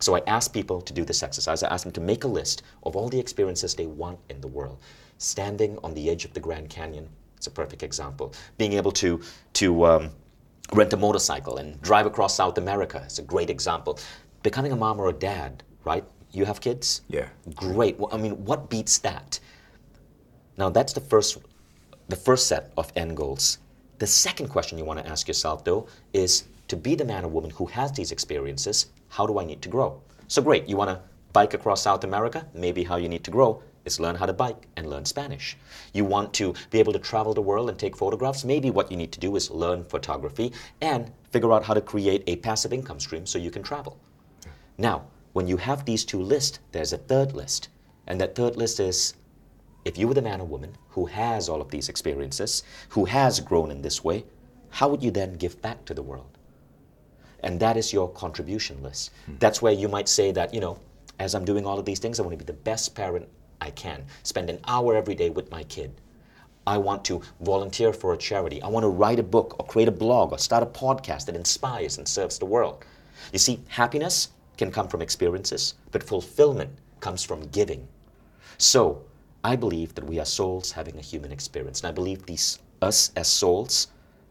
[0.00, 1.62] So I ask people to do this exercise.
[1.62, 4.48] I ask them to make a list of all the experiences they want in the
[4.48, 4.78] world.
[5.18, 8.32] Standing on the edge of the Grand Canyon, it's a perfect example.
[8.56, 9.20] Being able to,
[9.54, 10.10] to um,
[10.72, 13.98] rent a motorcycle and drive across South America is a great example.
[14.42, 16.04] Becoming a mom or a dad, right?
[16.30, 17.02] You have kids?
[17.08, 17.28] Yeah.
[17.54, 17.98] Great.
[17.98, 19.40] Well, I mean, what beats that?
[20.56, 21.38] Now that's the first,
[22.08, 23.58] the first set of end goals.
[23.98, 27.28] The second question you want to ask yourself, though, is to be the man or
[27.28, 30.00] woman who has these experiences, how do I need to grow?
[30.26, 31.00] So great, you want to
[31.32, 32.46] bike across South America?
[32.54, 35.56] Maybe how you need to grow is learn how to bike and learn Spanish.
[35.92, 38.44] You want to be able to travel the world and take photographs?
[38.44, 42.22] Maybe what you need to do is learn photography and figure out how to create
[42.26, 43.98] a passive income stream so you can travel.
[44.76, 47.68] Now, when you have these two lists, there's a third list.
[48.06, 49.14] And that third list is
[49.84, 53.40] if you were the man or woman who has all of these experiences, who has
[53.40, 54.24] grown in this way,
[54.70, 56.37] how would you then give back to the world?
[57.40, 59.10] And that is your contribution list.
[59.26, 59.34] Hmm.
[59.38, 60.78] That's where you might say that, you know,
[61.18, 63.28] as I'm doing all of these things, I want to be the best parent
[63.60, 64.04] I can.
[64.22, 65.92] Spend an hour every day with my kid.
[66.66, 68.60] I want to volunteer for a charity.
[68.62, 71.34] I want to write a book or create a blog or start a podcast that
[71.34, 72.84] inspires and serves the world.
[73.32, 76.70] You see, happiness can come from experiences, but fulfillment
[77.00, 77.88] comes from giving.
[78.58, 79.02] So,
[79.44, 81.80] I believe that we are souls having a human experience.
[81.80, 83.88] And I believe these us as souls,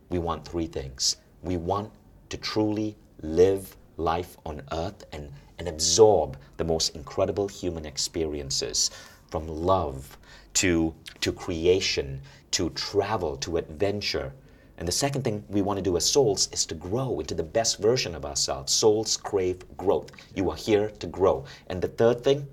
[0.10, 1.18] we want three things.
[1.42, 1.92] We want
[2.30, 8.92] to truly live life on earth and, and absorb the most incredible human experiences
[9.30, 10.18] from love
[10.54, 14.34] to, to creation to travel to adventure.
[14.78, 17.44] And the second thing we want to do as souls is to grow into the
[17.44, 18.72] best version of ourselves.
[18.72, 20.12] Souls crave growth.
[20.36, 21.46] You are here to grow.
[21.68, 22.48] And the third thing,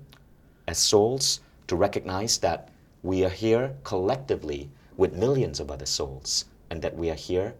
[0.67, 2.69] as souls, to recognize that
[3.03, 7.53] we are here collectively with millions of other souls, and that we are here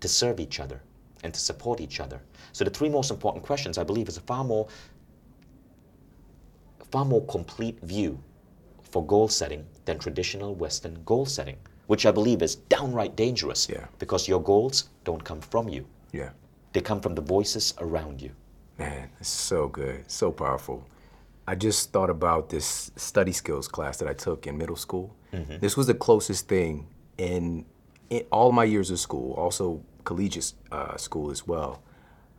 [0.00, 0.82] to serve each other
[1.24, 2.20] and to support each other.
[2.52, 4.68] So the three most important questions, I believe, is a far more,
[6.92, 8.22] far more complete view
[8.82, 11.56] for goal setting than traditional Western goal setting,
[11.88, 13.86] which I believe is downright dangerous Yeah.
[13.98, 15.86] because your goals don't come from you.
[16.12, 16.30] Yeah.
[16.72, 18.30] They come from the voices around you.
[18.78, 20.86] Man, it's so good, so powerful.
[21.46, 25.14] I just thought about this study skills class that I took in middle school.
[25.32, 25.58] Mm-hmm.
[25.60, 26.86] This was the closest thing
[27.18, 27.64] in,
[28.10, 31.82] in all my years of school, also collegiate uh, school as well,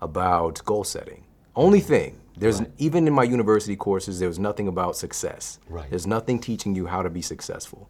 [0.01, 1.23] about goal setting.
[1.56, 5.60] Only thing, there's even in my university courses, there was nothing about success.
[5.69, 5.89] Right.
[5.89, 7.89] There's nothing teaching you how to be successful.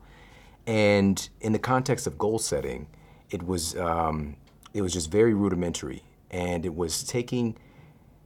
[0.68, 2.88] And in the context of goal setting,
[3.30, 4.38] it was um,
[4.74, 7.58] it was just very rudimentary, and it was taking,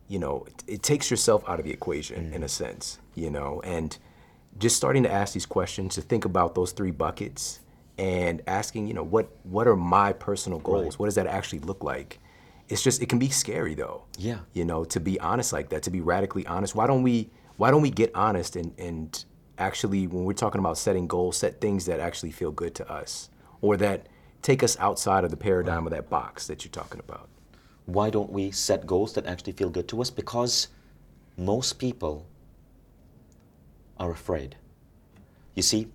[0.07, 3.61] you know, it, it takes yourself out of the equation in a sense, you know,
[3.63, 3.97] and
[4.57, 7.59] just starting to ask these questions to think about those three buckets
[7.99, 10.97] and asking, you know, what what are my personal goals?
[10.97, 12.19] What does that actually look like?
[12.69, 14.05] It's just it can be scary though.
[14.17, 14.39] Yeah.
[14.53, 16.75] You know, to be honest like that, to be radically honest.
[16.75, 19.25] Why don't we why don't we get honest and and
[19.57, 23.29] actually when we're talking about setting goals, set things that actually feel good to us
[23.59, 24.07] or that
[24.41, 27.27] take us outside of the paradigm of that box that you're talking about.
[27.85, 30.09] Why don't we set goals that actually feel good to us?
[30.09, 30.69] Because
[31.35, 32.25] most people
[33.97, 34.55] are afraid.
[35.55, 35.87] You see,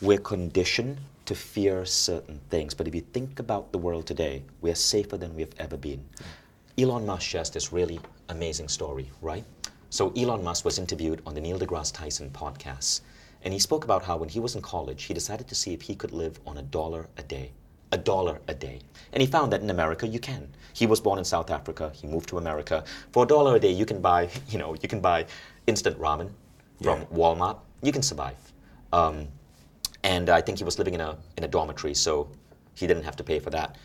[0.00, 4.74] we're conditioned to fear certain things, but if you think about the world today, we're
[4.74, 6.02] safer than we've ever been.
[6.78, 9.44] Elon Musk shares this really amazing story, right?
[9.90, 13.02] So, Elon Musk was interviewed on the Neil deGrasse Tyson podcast,
[13.42, 15.82] and he spoke about how when he was in college, he decided to see if
[15.82, 17.52] he could live on a dollar a day.
[17.92, 18.80] A dollar a day.
[19.12, 20.48] And he found that in America you can.
[20.72, 22.84] He was born in South Africa, he moved to America.
[23.12, 25.26] For a dollar a day, you can buy, you know, you can buy
[25.66, 26.30] instant ramen
[26.82, 27.06] from Yeah.
[27.12, 27.58] Walmart.
[27.82, 28.36] You can survive.
[28.94, 29.28] Um,
[30.02, 32.28] and I think he was living in a, in a dormitory, so
[32.74, 33.76] he didn't have to pay for that.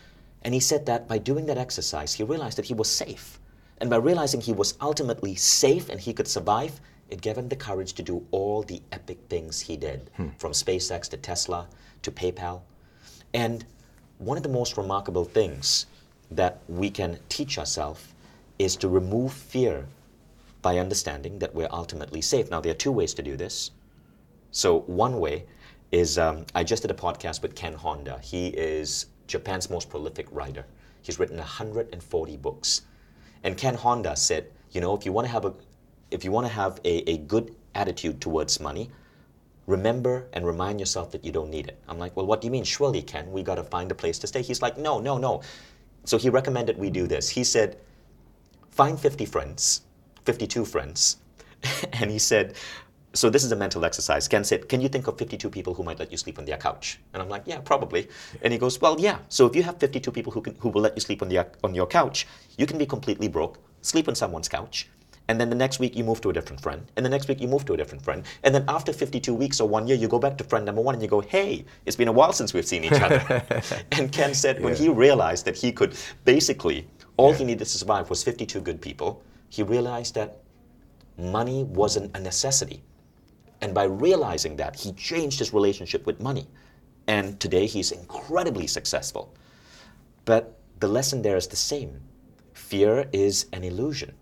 [0.42, 3.40] And he said that by doing that exercise, he realized that he was safe.
[3.78, 7.56] And by realizing he was ultimately safe and he could survive, it gave him the
[7.56, 10.28] courage to do all the epic things he did, hmm.
[10.38, 11.66] from SpaceX to Tesla
[12.02, 12.60] to PayPal.
[13.32, 13.64] And
[14.18, 15.86] one of the most remarkable things
[16.30, 18.14] that we can teach ourselves
[18.58, 19.86] is to remove fear
[20.62, 22.50] by understanding that we're ultimately safe.
[22.50, 23.70] Now, there are two ways to do this.
[24.50, 25.44] So one way
[25.94, 28.18] is um, I just did a podcast with Ken Honda.
[28.20, 30.66] He is Japan's most prolific writer.
[31.02, 32.82] He's written 140 books.
[33.44, 35.54] And Ken Honda said, you know, if you want to have a
[36.10, 38.90] if you want to have a, a good attitude towards money,
[39.68, 41.78] remember and remind yourself that you don't need it.
[41.88, 42.64] I'm like, well, what do you mean?
[42.64, 44.42] Surely, Ken, we got to find a place to stay.
[44.42, 45.42] He's like, no, no, no.
[46.04, 47.28] So he recommended we do this.
[47.28, 47.78] He said,
[48.70, 49.82] find 50 friends,
[50.24, 51.18] 52 friends.
[51.92, 52.54] and he said,
[53.14, 54.28] so this is a mental exercise.
[54.28, 56.56] Ken said, can you think of 52 people who might let you sleep on their
[56.56, 56.98] couch?
[57.12, 58.08] And I'm like, yeah, probably.
[58.42, 59.18] And he goes, well, yeah.
[59.28, 61.46] So if you have 52 people who, can, who will let you sleep on, the,
[61.62, 62.26] on your couch,
[62.58, 64.88] you can be completely broke, sleep on someone's couch,
[65.28, 67.40] and then the next week you move to a different friend, and the next week
[67.40, 70.06] you move to a different friend, and then after 52 weeks or one year, you
[70.06, 72.52] go back to friend number one and you go, hey, it's been a while since
[72.52, 73.42] we've seen each other.
[73.92, 78.10] and Ken said when he realized that he could basically, all he needed to survive
[78.10, 80.40] was 52 good people, he realized that
[81.16, 82.82] money wasn't a necessity.
[83.64, 86.46] And by realizing that, he changed his relationship with money.
[87.06, 89.34] And today he's incredibly successful.
[90.26, 91.98] But the lesson there is the same
[92.52, 94.12] fear is an illusion.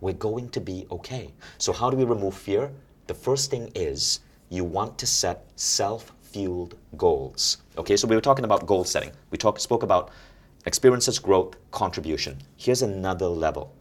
[0.00, 1.32] We're going to be okay.
[1.58, 2.72] So, how do we remove fear?
[3.06, 7.58] The first thing is you want to set self fueled goals.
[7.78, 9.12] Okay, so we were talking about goal setting.
[9.30, 10.10] We talk, spoke about
[10.66, 12.38] experiences, growth, contribution.
[12.56, 13.72] Here's another level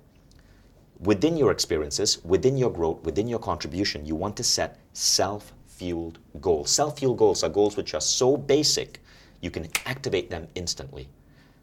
[0.99, 6.19] within your experiences, within your growth, within your contribution, you want to set self fueled
[6.41, 6.69] goals.
[6.69, 8.99] Self fueled goals are goals which are so basic
[9.41, 11.07] you can activate them instantly.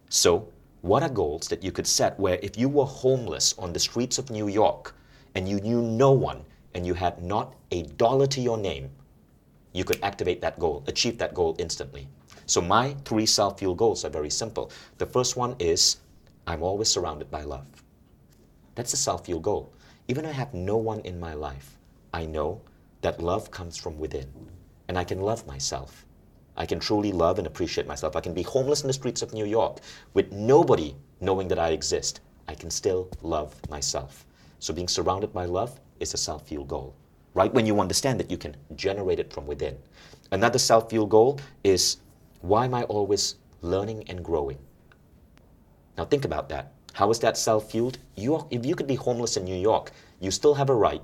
[0.09, 0.49] So,
[0.81, 4.18] what are goals that you could set where if you were homeless on the streets
[4.18, 4.94] of New York
[5.35, 6.44] and you knew no one
[6.75, 8.90] and you had not a dollar to your name,
[9.72, 12.09] you could activate that goal, achieve that goal instantly.
[12.46, 14.70] So, my three self fueled goals are very simple.
[14.96, 15.99] The first one is
[16.46, 17.76] I'm always surrounded by love.
[18.77, 19.73] That's a self fueled goal.
[20.07, 21.77] Even if I have no one in my life,
[22.15, 22.61] I know
[23.01, 24.29] that love comes from within.
[24.87, 26.05] And I can love myself.
[26.57, 28.17] I can truly love and appreciate myself.
[28.17, 29.79] I can be homeless in the streets of New York
[30.15, 32.21] with nobody knowing that I exist.
[32.49, 34.25] I can still love myself.
[34.59, 36.95] So being surrounded by love is a self fueled goal,
[37.35, 37.53] right?
[37.53, 39.77] When you understand that you can generate it from within.
[40.33, 41.97] Another self fueled goal is
[42.43, 44.59] why am I always learning and growing?
[45.97, 46.73] Now think about that.
[46.97, 47.99] How is that self-fueled?
[48.15, 51.03] You if you could be homeless in New York, you still have a right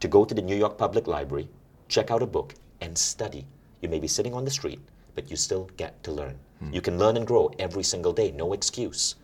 [0.00, 1.46] to go to the New York Public Library,
[1.88, 3.44] check out a book, and study.
[3.82, 4.80] You may be sitting on the street,
[5.14, 6.38] but you still get to learn.
[6.60, 6.72] Hmm.
[6.72, 9.16] You can learn and grow every single day, no excuse.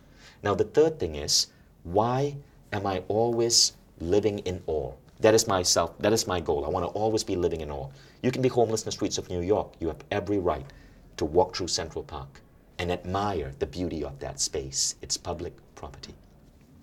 [0.43, 1.47] Now, the third thing is
[1.81, 2.35] why
[2.71, 4.93] am I always living in awe?
[5.19, 5.97] That is myself.
[5.97, 6.63] that is my goal.
[6.63, 7.89] I want to always be living in awe.
[8.21, 9.73] You can be homeless in the streets of New York.
[9.79, 10.67] You have every right
[11.17, 12.43] to walk through Central Park
[12.79, 14.95] and admire the beauty of that space.
[15.01, 16.13] It's public property.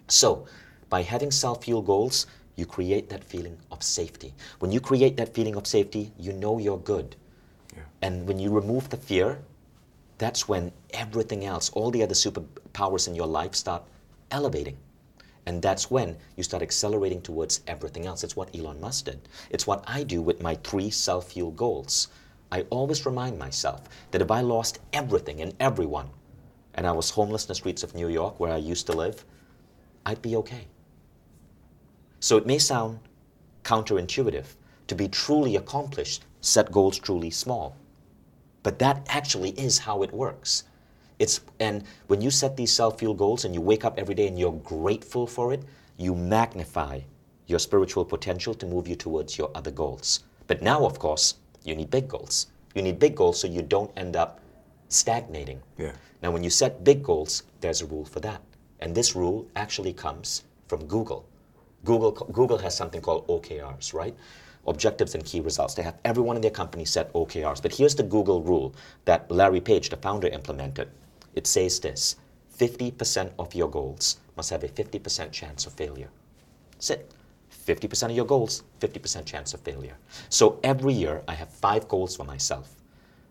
[0.09, 0.46] So,
[0.88, 2.26] by having self fuel goals,
[2.57, 4.35] you create that feeling of safety.
[4.59, 7.16] When you create that feeling of safety, you know you're good.
[8.03, 9.42] And when you remove the fear,
[10.18, 13.83] that's when everything else, all the other superpowers in your life start
[14.31, 14.76] elevating.
[15.46, 18.22] And that's when you start accelerating towards everything else.
[18.22, 19.20] It's what Elon Musk did.
[19.50, 22.09] It's what I do with my three self fuel goals.
[22.53, 26.09] I always remind myself that if I lost everything and everyone,
[26.75, 29.25] and I was homeless in the streets of New York where I used to live,
[30.07, 30.67] I'd be okay.
[32.21, 32.99] So it may sound
[33.65, 34.47] counterintuitive
[34.89, 37.77] to be truly accomplished, set goals truly small.
[38.63, 40.65] But that actually is how it works.
[41.19, 44.27] It's, and when you set these self fuel goals and you wake up every day
[44.27, 45.63] and you're grateful for it,
[45.97, 47.01] you magnify
[47.47, 50.25] your spiritual potential to move you towards your other goals.
[50.47, 52.46] But now, of course, you need big goals.
[52.75, 54.40] You need big goals so you don't end up
[54.88, 55.61] stagnating.
[55.79, 55.92] Yeah.
[56.23, 58.40] Now, when you set big goals, there's a rule for that.
[58.81, 61.27] And this rule actually comes from Google.
[61.85, 64.14] Google, Google has something called OKRs, right?
[64.66, 65.75] Objectives and key results.
[65.75, 67.62] They have everyone in their company set OKRs.
[67.62, 68.75] But here's the Google rule
[69.07, 70.88] that Larry Page, the founder, implemented.
[71.35, 72.16] It says this
[72.59, 76.11] 50% of your goals must have a 50% chance of failure.
[76.73, 77.11] That's it.
[77.66, 79.96] 50% of your goals, 50% chance of failure.
[80.29, 82.75] So every year I have five goals for myself.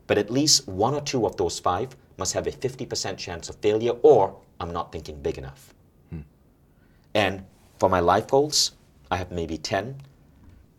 [0.07, 3.55] But at least one or two of those five must have a 50% chance of
[3.57, 5.73] failure, or I'm not thinking big enough.
[6.09, 6.21] Hmm.
[7.13, 7.45] And
[7.79, 8.71] for my life goals,
[9.11, 10.01] I have maybe 10.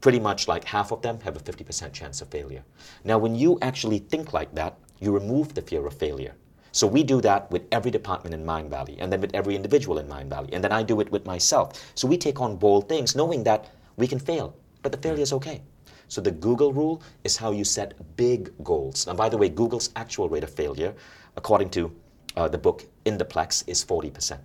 [0.00, 2.64] Pretty much like half of them have a 50% chance of failure.
[3.04, 6.34] Now, when you actually think like that, you remove the fear of failure.
[6.72, 10.06] So we do that with every department in Mindvalley, and then with every individual in
[10.06, 11.92] Mindvalley, and then I do it with myself.
[11.94, 15.32] So we take on bold things, knowing that we can fail, but the failure is
[15.32, 15.62] okay.
[16.08, 19.06] So the Google rule is how you set big goals.
[19.06, 20.92] Now, by the way, Google's actual rate of failure,
[21.36, 21.94] according to
[22.36, 24.40] uh, the book In the Plex, is 40%, percent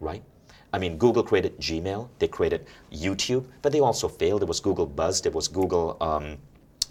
[0.00, 0.22] right?
[0.72, 4.40] I mean, Google created Gmail, they created YouTube, but they also failed.
[4.40, 6.38] There was Google Buzz, there was Google, um,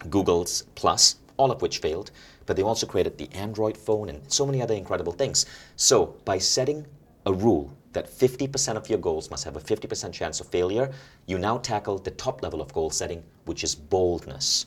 [0.09, 2.11] Google's Plus, all of which failed.
[2.45, 5.45] But they also created the Android phone and so many other incredible things.
[5.75, 6.85] So by setting
[7.25, 10.91] a rule that 50% of your goals must have a 50% chance of failure,
[11.27, 14.65] you now tackle the top level of goal setting, which is boldness.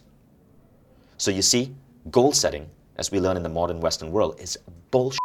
[1.18, 1.74] So you see,
[2.10, 4.58] goal setting, as we learn in the modern Western world, is
[4.90, 5.18] bullshit.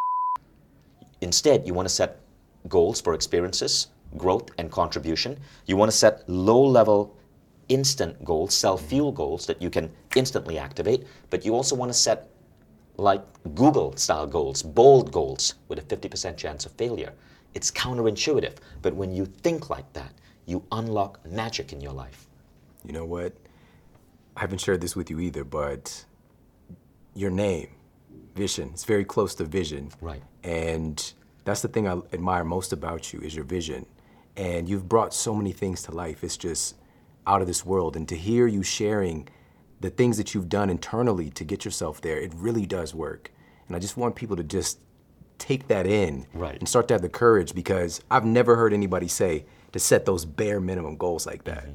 [1.20, 2.20] Instead, you want to set
[2.68, 5.38] goals for experiences, growth, and contribution.
[5.66, 7.16] You want to set low level,
[7.68, 11.98] instant goals, self fuel goals that you can instantly activate, but you also want to
[11.98, 12.28] set
[12.96, 13.22] like
[13.54, 17.12] Google style goals, bold goals with a 50% chance of failure.
[17.54, 20.12] It's counterintuitive, but when you think like that,
[20.46, 22.26] you unlock magic in your life.
[22.84, 23.32] You know what?
[24.36, 26.04] I haven't shared this with you either, but
[27.14, 27.68] your name,
[28.34, 29.90] Vishen, it's very close to vision.
[30.00, 30.22] Right.
[30.42, 31.12] And
[31.44, 33.86] that's the thing I admire most about you is your vision.
[34.36, 36.24] And you've brought so many things to life.
[36.24, 36.76] It's just
[37.26, 37.96] out of this world.
[37.96, 39.28] And to hear you sharing
[39.82, 43.30] the things that you've done internally to get yourself there, it really does work.
[43.66, 44.78] And I just want people to just
[45.38, 46.56] take that in Right.
[46.58, 50.24] and start to have the courage because I've never heard anybody say to set those
[50.24, 51.64] bare minimum goals like that.
[51.64, 51.74] Mm-hmm.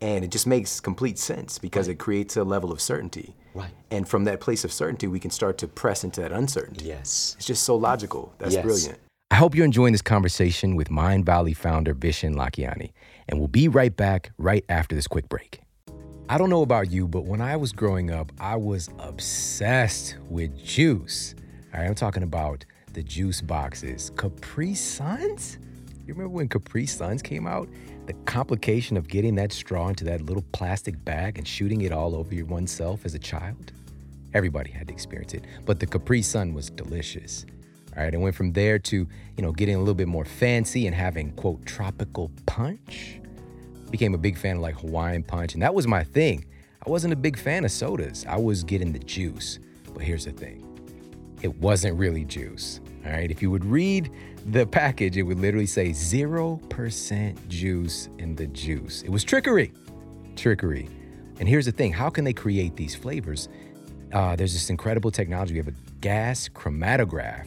[0.00, 3.36] And it just makes complete sense because it creates a level of certainty.
[3.54, 3.70] Right.
[3.90, 6.84] And from that place of certainty, we can start to press into that uncertainty.
[6.86, 7.34] Yes.
[7.38, 8.34] It's just so logical.
[8.38, 8.64] That's Yes.
[8.64, 8.98] brilliant.
[9.30, 12.92] I hope you're enjoying this conversation with Mindvalley founder Vishen Lakhiani.
[13.28, 15.60] And we'll be right back right after this quick break.
[16.26, 20.56] I don't know about you, but when I was growing up, I was obsessed with
[20.56, 21.34] juice.
[21.74, 24.10] All right, I'm talking about the juice boxes.
[24.16, 25.58] Capri Suns?
[26.06, 27.68] You remember when Capri Suns came out?
[28.06, 32.14] The complication of getting that straw into that little plastic bag and shooting it all
[32.16, 33.72] over oneself as a child?
[34.32, 37.44] Everybody had to experience it, but the Capri Sun was delicious.
[37.94, 40.86] All right, I went from there to, you know, getting a little bit more fancy
[40.86, 43.20] and having, quote, tropical punch.
[43.94, 46.46] Became a big fan of like Hawaiian punch, and that was my thing.
[46.84, 49.60] I wasn't a big fan of sodas, I was getting the juice.
[49.92, 50.66] But here's the thing
[51.42, 52.80] it wasn't really juice.
[53.06, 54.10] All right, if you would read
[54.46, 59.02] the package, it would literally say 0% juice in the juice.
[59.02, 59.72] It was trickery.
[60.34, 60.88] Trickery.
[61.38, 63.48] And here's the thing how can they create these flavors?
[64.12, 65.52] Uh, there's this incredible technology.
[65.52, 67.46] We have a gas chromatograph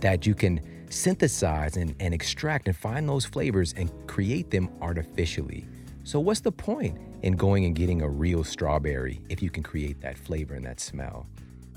[0.00, 5.68] that you can synthesize and, and extract and find those flavors and create them artificially.
[6.06, 10.02] So, what's the point in going and getting a real strawberry if you can create
[10.02, 11.26] that flavor and that smell?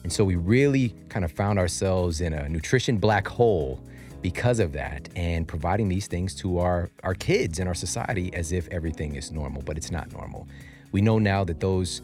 [0.03, 3.81] And so we really kind of found ourselves in a nutrition black hole
[4.21, 8.51] because of that and providing these things to our, our kids and our society as
[8.51, 10.45] if everything is normal, but it's not normal.
[10.91, 12.01] We know now that those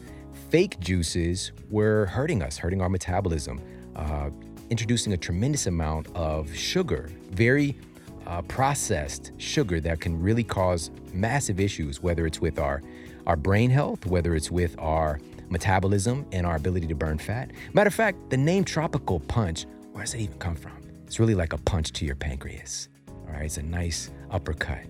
[0.48, 3.60] fake juices were hurting us, hurting our metabolism,
[3.96, 4.30] uh,
[4.70, 7.76] introducing a tremendous amount of sugar, very
[8.26, 12.82] uh, processed sugar that can really cause massive issues, whether it's with our,
[13.26, 17.50] our brain health, whether it's with our metabolism and our ability to burn fat.
[17.72, 20.72] Matter of fact, the name tropical punch, where does it even come from?
[21.06, 22.88] It's really like a punch to your pancreas.
[23.08, 24.80] All right, it's a nice uppercut.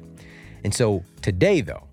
[0.65, 1.87] And so today, though,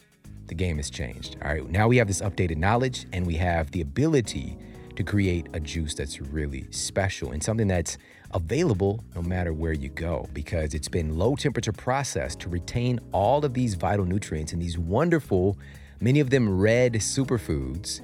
[0.48, 1.38] the game has changed.
[1.44, 4.58] All right, now we have this updated knowledge and we have the ability
[4.96, 7.98] to create a juice that's really special and something that's
[8.34, 13.44] available no matter where you go because it's been low temperature processed to retain all
[13.44, 15.58] of these vital nutrients and these wonderful,
[16.00, 18.02] many of them red superfoods,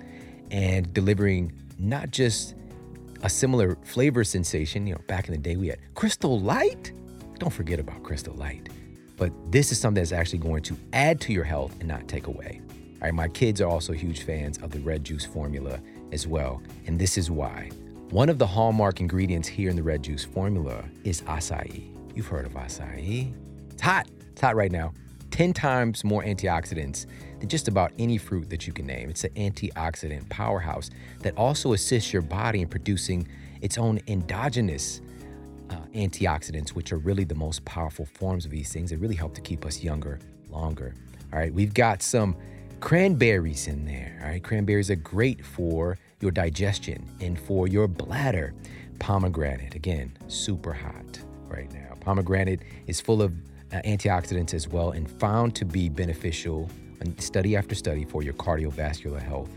[0.51, 2.55] and delivering not just
[3.23, 4.87] a similar flavor sensation.
[4.87, 6.91] You know, back in the day we had Crystal Light.
[7.39, 8.69] Don't forget about Crystal Light.
[9.17, 12.27] But this is something that's actually going to add to your health and not take
[12.27, 12.61] away.
[13.01, 15.79] All right, my kids are also huge fans of the red juice formula
[16.11, 17.69] as well, and this is why.
[18.11, 21.83] One of the hallmark ingredients here in the red juice formula is acai.
[22.15, 23.33] You've heard of acai.
[23.69, 24.07] It's hot.
[24.31, 24.93] It's hot right now.
[25.31, 27.05] 10 times more antioxidants
[27.41, 29.09] than just about any fruit that you can name.
[29.09, 30.89] It's an antioxidant powerhouse
[31.19, 33.27] that also assists your body in producing
[33.59, 35.01] its own endogenous
[35.69, 38.89] uh, antioxidants, which are really the most powerful forms of these things.
[38.89, 40.17] They really help to keep us younger
[40.49, 40.95] longer.
[41.33, 42.37] All right, we've got some
[42.79, 44.17] cranberries in there.
[44.21, 48.53] All right, cranberries are great for your digestion and for your bladder.
[48.99, 51.95] Pomegranate, again, super hot right now.
[51.99, 53.33] Pomegranate is full of
[53.71, 56.69] uh, antioxidants as well and found to be beneficial
[57.19, 59.49] study after study for your cardiovascular health,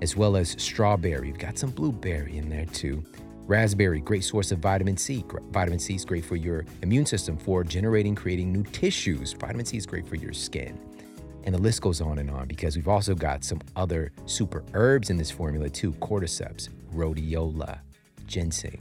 [0.00, 1.28] as well as strawberry.
[1.28, 3.04] You've got some blueberry in there too.
[3.46, 5.24] Raspberry, great source of vitamin C.
[5.50, 9.32] Vitamin C is great for your immune system for generating, creating new tissues.
[9.34, 10.78] Vitamin C is great for your skin.
[11.44, 15.10] And the list goes on and on because we've also got some other super herbs
[15.10, 17.78] in this formula too cordyceps, rhodiola,
[18.26, 18.80] ginseng.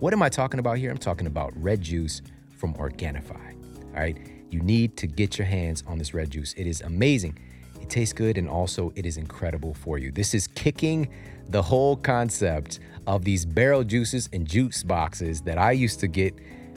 [0.00, 0.90] What am I talking about here?
[0.90, 2.22] I'm talking about red juice
[2.58, 3.54] from Organifi.
[3.94, 4.16] All right,
[4.50, 6.54] you need to get your hands on this red juice.
[6.54, 7.38] It is amazing.
[7.80, 10.10] It tastes good and also it is incredible for you.
[10.10, 11.08] This is kicking
[11.48, 16.34] the whole concept of these barrel juices and juice boxes that I used to get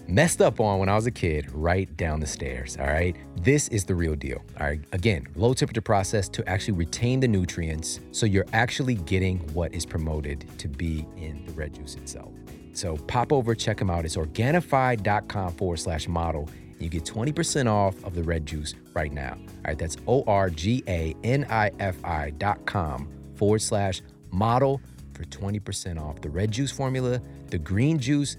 [0.08, 2.78] messed up on when I was a kid right down the stairs.
[2.80, 3.16] All right.
[3.38, 4.42] This is the real deal.
[4.60, 4.82] All right.
[4.92, 9.86] Again, low temperature process to actually retain the nutrients so you're actually getting what is
[9.86, 12.32] promoted to be in the red juice itself.
[12.74, 14.06] So pop over, check them out.
[14.06, 16.50] It's organifi.com forward slash model
[16.80, 19.34] you get 20% off of the red juice right now.
[19.34, 24.02] All right, that's O R G A N I F I dot com forward slash
[24.32, 24.82] model
[25.14, 28.36] for 20% off the red juice formula, the green juice,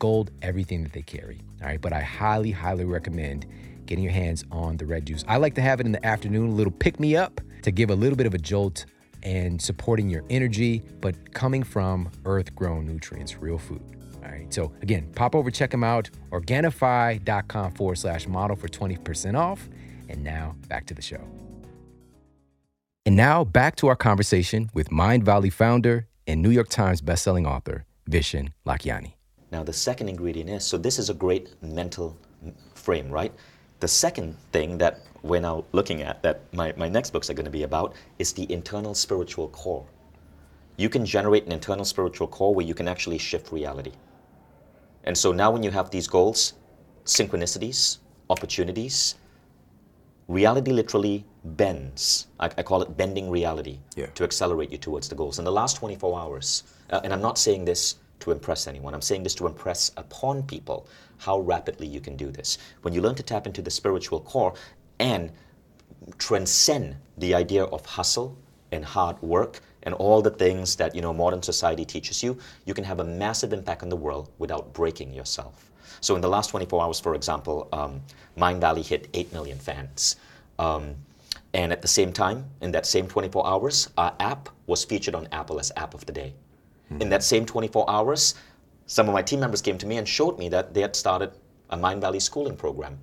[0.00, 1.40] gold, everything that they carry.
[1.62, 3.46] All right, but I highly, highly recommend
[3.86, 5.24] getting your hands on the red juice.
[5.28, 7.90] I like to have it in the afternoon, a little pick me up to give
[7.90, 8.86] a little bit of a jolt
[9.22, 13.82] and supporting your energy, but coming from earth grown nutrients, real food.
[14.24, 14.52] All right.
[14.52, 16.10] So again, pop over, check them out.
[16.30, 19.68] Organifi.com forward slash model for 20% off.
[20.08, 21.20] And now back to the show.
[23.06, 27.86] And now back to our conversation with Mindvalley founder and New York Times bestselling author,
[28.08, 29.19] Vishen Lakhiani.
[29.52, 32.16] Now, the second ingredient is so this is a great mental
[32.74, 33.32] frame, right?
[33.80, 37.44] The second thing that we're now looking at, that my, my next books are going
[37.44, 39.86] to be about, is the internal spiritual core.
[40.76, 43.92] You can generate an internal spiritual core where you can actually shift reality.
[45.04, 46.54] And so now when you have these goals,
[47.04, 47.98] synchronicities,
[48.28, 49.16] opportunities,
[50.28, 52.28] reality literally bends.
[52.38, 54.06] I, I call it bending reality yeah.
[54.06, 55.38] to accelerate you towards the goals.
[55.38, 59.02] In the last 24 hours, uh, and I'm not saying this to impress anyone, I'm
[59.02, 60.86] saying this to impress upon people
[61.18, 62.58] how rapidly you can do this.
[62.82, 64.54] When you learn to tap into the spiritual core
[64.98, 65.32] and
[66.18, 68.36] transcend the idea of hustle
[68.72, 72.74] and hard work and all the things that you know modern society teaches you, you
[72.74, 75.70] can have a massive impact on the world without breaking yourself.
[76.00, 78.00] So in the last 24 hours, for example, um,
[78.36, 80.16] Mindvalley hit 8 million fans.
[80.58, 80.94] Um,
[81.52, 85.28] and at the same time, in that same 24 hours, our app was featured on
[85.32, 86.34] Apple as App of the Day.
[86.90, 87.02] Mm-hmm.
[87.02, 88.34] In that same 24 hours,
[88.86, 91.32] some of my team members came to me and showed me that they had started
[91.70, 92.98] a Mindvalley schooling program.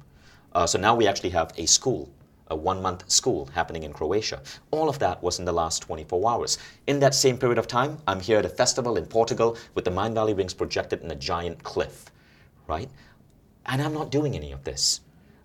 [0.53, 2.09] Uh, so now we actually have a school
[2.49, 4.41] a one month school happening in Croatia.
[4.71, 6.57] All of that was in the last 24 hours.
[6.87, 9.91] In that same period of time, I'm here at a festival in Portugal with the
[9.91, 12.05] Mindvalley rings projected in a giant cliff,
[12.67, 12.89] right?
[13.65, 15.01] And I'm not doing any of this.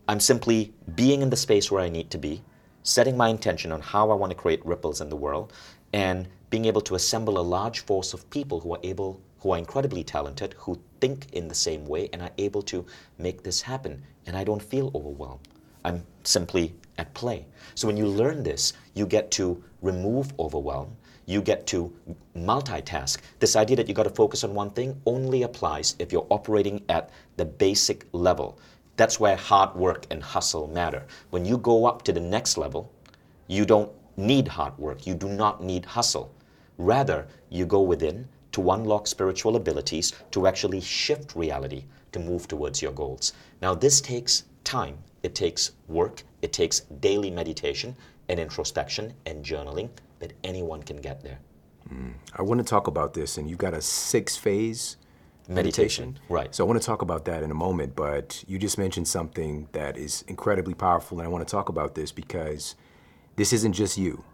[0.09, 2.43] I'm simply being in the space where I need to be,
[2.83, 5.53] setting my intention on how I want to create ripples in the world,
[5.93, 9.59] and being able to assemble a large force of people who are able who are
[9.59, 12.85] incredibly talented, who think in the same way, and are able to
[13.19, 14.03] make this happen.
[14.27, 15.49] And I don't feel overwhelmed.
[15.83, 17.47] I'm simply at play.
[17.75, 20.95] So when you learn this, you get to remove overwhelm.
[21.25, 21.91] You get to
[22.37, 23.19] multitask.
[23.41, 26.85] This idea that you got to focus on one thing only applies if you're operating
[26.91, 28.59] at the basic level.
[28.97, 31.07] That's where hard work and hustle matter.
[31.31, 32.93] When you go up to the next level,
[33.49, 35.07] you don't need hard work.
[35.07, 36.33] You do not need hustle.
[36.83, 42.83] Rather, you go within to unlock spiritual abilities to actually shift reality to move towards
[42.83, 43.33] your goals.
[43.63, 47.97] Now, this takes time, it takes work, it takes daily meditation
[48.29, 51.39] and introspection and journaling, but anyone can get there.
[51.89, 52.15] Mm.
[52.35, 54.97] I want to talk about this, and you've got a six phase
[55.49, 56.19] meditation.
[56.29, 56.53] Right.
[56.53, 59.69] So I want to talk about that in a moment, but you just mentioned something
[59.71, 62.75] that is incredibly powerful, and I want to talk about this because
[63.37, 64.25] this isn't just you.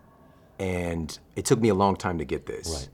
[0.59, 2.89] And it took me a long time to get this.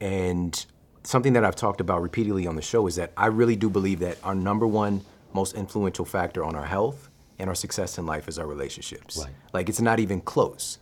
[0.00, 0.08] Right.
[0.08, 0.66] And
[1.02, 4.00] something that I've talked about repeatedly on the show is that I really do believe
[4.00, 5.02] that our number one
[5.32, 7.08] most influential factor on our health
[7.38, 9.18] and our success in life is our relationships.
[9.18, 9.32] Right.
[9.52, 10.78] Like it's not even close.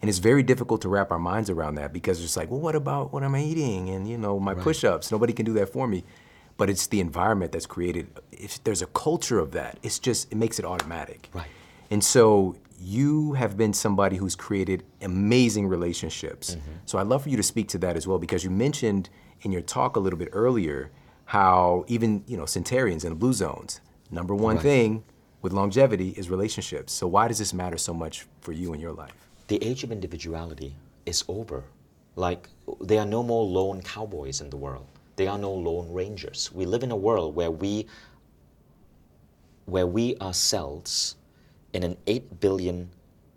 [0.00, 2.74] And it's very difficult to wrap our minds around that because it's like, well, what
[2.74, 5.10] about what am I'm eating and you know my push-ups?
[5.10, 6.04] Nobody can do that for me.
[6.58, 8.08] But it's the environment that's created.
[8.32, 11.28] If there's a culture of that, it's just it makes it automatic.
[11.32, 11.46] Right.
[11.90, 16.54] And so you have been somebody who's created amazing relationships.
[16.54, 16.72] Mm-hmm.
[16.84, 19.08] So I'd love for you to speak to that as well because you mentioned
[19.42, 20.90] in your talk a little bit earlier
[21.26, 24.62] how even you know centurions and the blue zones, number one Right.
[24.62, 25.04] thing
[25.42, 26.92] with longevity is relationships.
[26.92, 29.12] So why does this matter so much for you in your life?
[29.48, 30.74] The age of individuality
[31.04, 31.64] is over.
[32.16, 32.48] Like,
[32.80, 34.86] there are no more lone cowboys in the world.
[35.16, 36.50] There are no lone rangers.
[36.52, 37.86] We live in a world where we,
[39.66, 41.16] where we are cells
[41.76, 42.88] in an 8 billion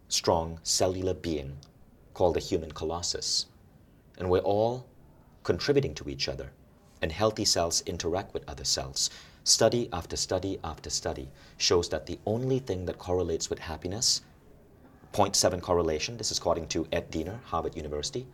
[0.07, 1.57] strong cellular being
[2.13, 3.47] called the human colossus.
[4.17, 4.87] And we're all
[5.43, 6.49] contributing to each other.
[7.01, 9.09] And healthy cells interact with other cells.
[9.43, 11.27] Study after study after study
[11.57, 14.21] shows that the only thing that correlates with happiness
[15.11, 18.25] 0.7 correlation, this is according to Ed Diener, Harvard University,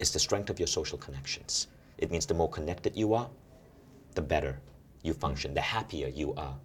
[0.00, 1.68] is the strength of your social connections.
[1.98, 3.30] It means the more connected you are,
[4.16, 4.58] the better
[5.02, 6.56] you function, the happier you are.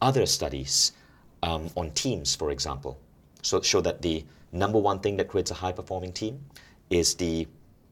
[0.00, 0.92] Other studies
[1.42, 2.98] um, on teams, for example,
[3.42, 6.44] so show that the number one thing that creates a high performing team
[6.90, 7.46] is the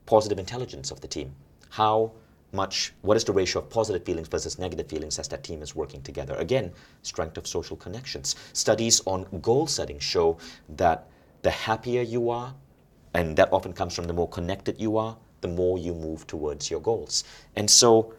[0.07, 1.35] positive intelligence of the team.
[1.71, 2.13] How
[2.53, 5.75] much, what is the ratio of positive feelings versus negative feelings as that team is
[5.75, 6.35] working together?
[6.37, 6.73] Again,
[7.03, 8.37] strength of social connections.
[8.53, 10.39] Studies on goal setting show
[10.71, 11.07] that
[11.43, 12.55] the happier you are,
[13.15, 16.71] and that often comes from the more connected you are, the more you move towards
[16.71, 17.25] your goals.
[17.57, 18.15] And so,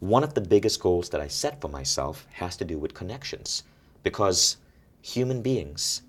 [0.00, 3.64] one of the biggest goals that I set for myself has to do with connections
[4.04, 4.58] because
[5.02, 6.02] human beings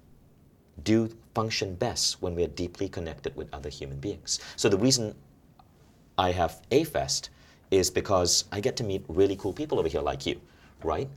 [0.84, 4.40] do function best when we're deeply connected with other human beings.
[4.56, 5.16] So the reason
[6.18, 7.30] I have A-Fest
[7.72, 10.40] is because I get to meet really cool people over here like you,
[10.84, 11.10] right?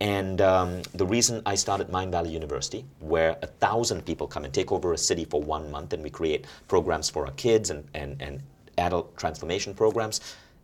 [0.00, 4.72] And um, the reason I started Mindvalley University, where a thousand people come and take
[4.72, 8.20] over a city for one month and we create programs for our kids and, and,
[8.20, 8.42] and
[8.78, 10.20] adult transformation programs,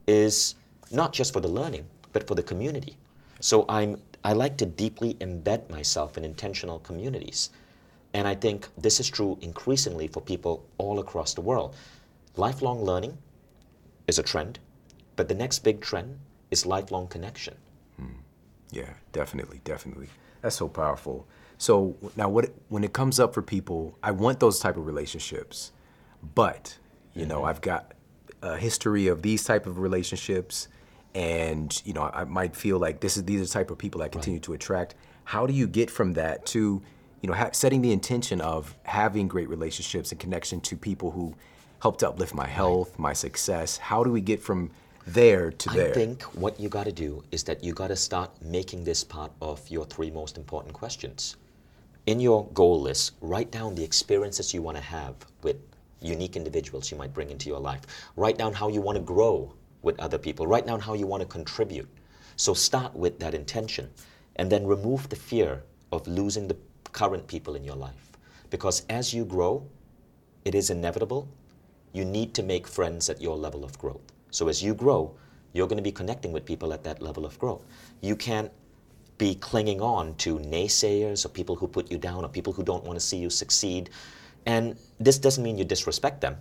[0.07, 0.55] is
[0.91, 2.97] not just for the learning, but for the community.
[3.41, 7.51] So I'm, I like to deeply embed myself in intentional communities.
[8.12, 11.77] And I think this is true increasingly for people all across the world.
[12.35, 13.18] Lifelong learning
[14.09, 14.59] is a trend,
[15.14, 16.18] but the next big trend
[16.51, 17.55] is lifelong connection.
[18.01, 18.18] Hmm.
[18.72, 20.09] Yeah, definitely, definitely.
[20.43, 21.29] That's so powerful.
[21.57, 25.70] So now, what when it comes up for people, I want those type of relationships,
[26.35, 26.77] but
[27.14, 27.51] you know, mm-hmm.
[27.51, 27.95] I've got
[28.43, 30.66] a history of these type of relationships,
[31.17, 34.03] and you know, I might feel like this is these are the type of people
[34.03, 34.95] I continue to attract.
[35.25, 36.83] How do you get from that to,
[37.23, 41.35] you know, ha- setting the intention of having great relationships and connection to people who
[41.81, 43.79] help to uplift my health, my success?
[43.79, 44.71] How do we get from
[45.07, 45.89] there to there?
[45.89, 49.03] I think what you got to do is that you got to start making this
[49.03, 51.37] part of your three most important questions.
[52.05, 55.57] In your goal list, write down the experiences you want to have with
[56.03, 57.81] unique individuals you might bring into your life.
[58.17, 59.55] Write down how you want to grow
[59.87, 60.47] with other people.
[60.47, 61.89] Write down how you want to contribute.
[62.37, 63.89] So start with that intention
[64.34, 65.62] and then remove the fear
[65.93, 66.57] of losing the
[66.93, 68.12] current people in your life.
[68.51, 69.66] Because as you grow,
[70.45, 71.28] it is inevitable.
[71.93, 74.12] You need to make friends at your level of growth.
[74.30, 75.14] So as you grow,
[75.55, 77.64] you're going to be connecting with people at that level of growth.
[78.03, 78.51] You can't
[79.18, 82.84] be clinging on to naysayers or people who put you down or people who don't
[82.84, 83.89] want to see you succeed.
[84.45, 86.37] And this doesn't mean you disrespect them,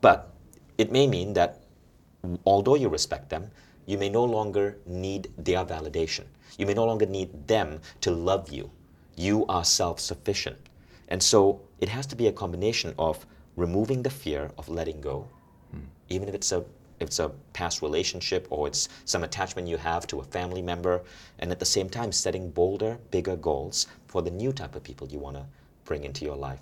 [0.00, 0.32] but
[0.78, 1.61] it may mean that
[2.44, 3.50] although you respect them,
[3.86, 6.24] you may no longer need their validation.
[6.56, 8.70] You may no longer need them to love you.
[9.16, 10.58] You are self sufficient.
[11.08, 15.26] And so it has to be a combination of removing the fear of letting go,
[15.70, 15.80] hmm.
[16.08, 16.64] even if it's a,
[17.00, 21.02] it's a past relationship or it's some attachment you have to a family member,
[21.38, 25.06] and at the same time setting bolder, bigger goals for the new type of people
[25.08, 25.44] you want to
[25.84, 26.60] bring into your life.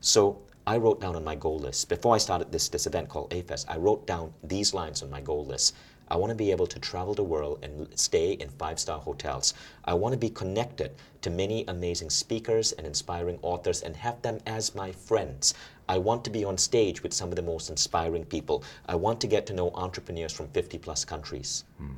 [0.00, 0.40] So
[0.70, 3.68] I wrote down on my goal list before I started this this event called A-Fest.
[3.68, 5.74] I wrote down these lines on my goal list.
[6.06, 9.52] I want to be able to travel the world and stay in five-star hotels.
[9.84, 10.92] I want to be connected
[11.22, 15.54] to many amazing speakers and inspiring authors and have them as my friends.
[15.88, 18.62] I want to be on stage with some of the most inspiring people.
[18.86, 21.64] I want to get to know entrepreneurs from 50 plus countries.
[21.78, 21.94] Hmm.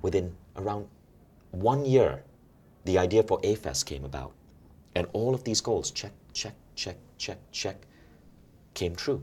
[0.00, 0.88] Within around
[1.50, 2.24] one year,
[2.86, 4.32] the idea for A-Fest came about.
[4.94, 7.76] And all of these goals, check, check, check, check, check,
[8.76, 9.20] came true.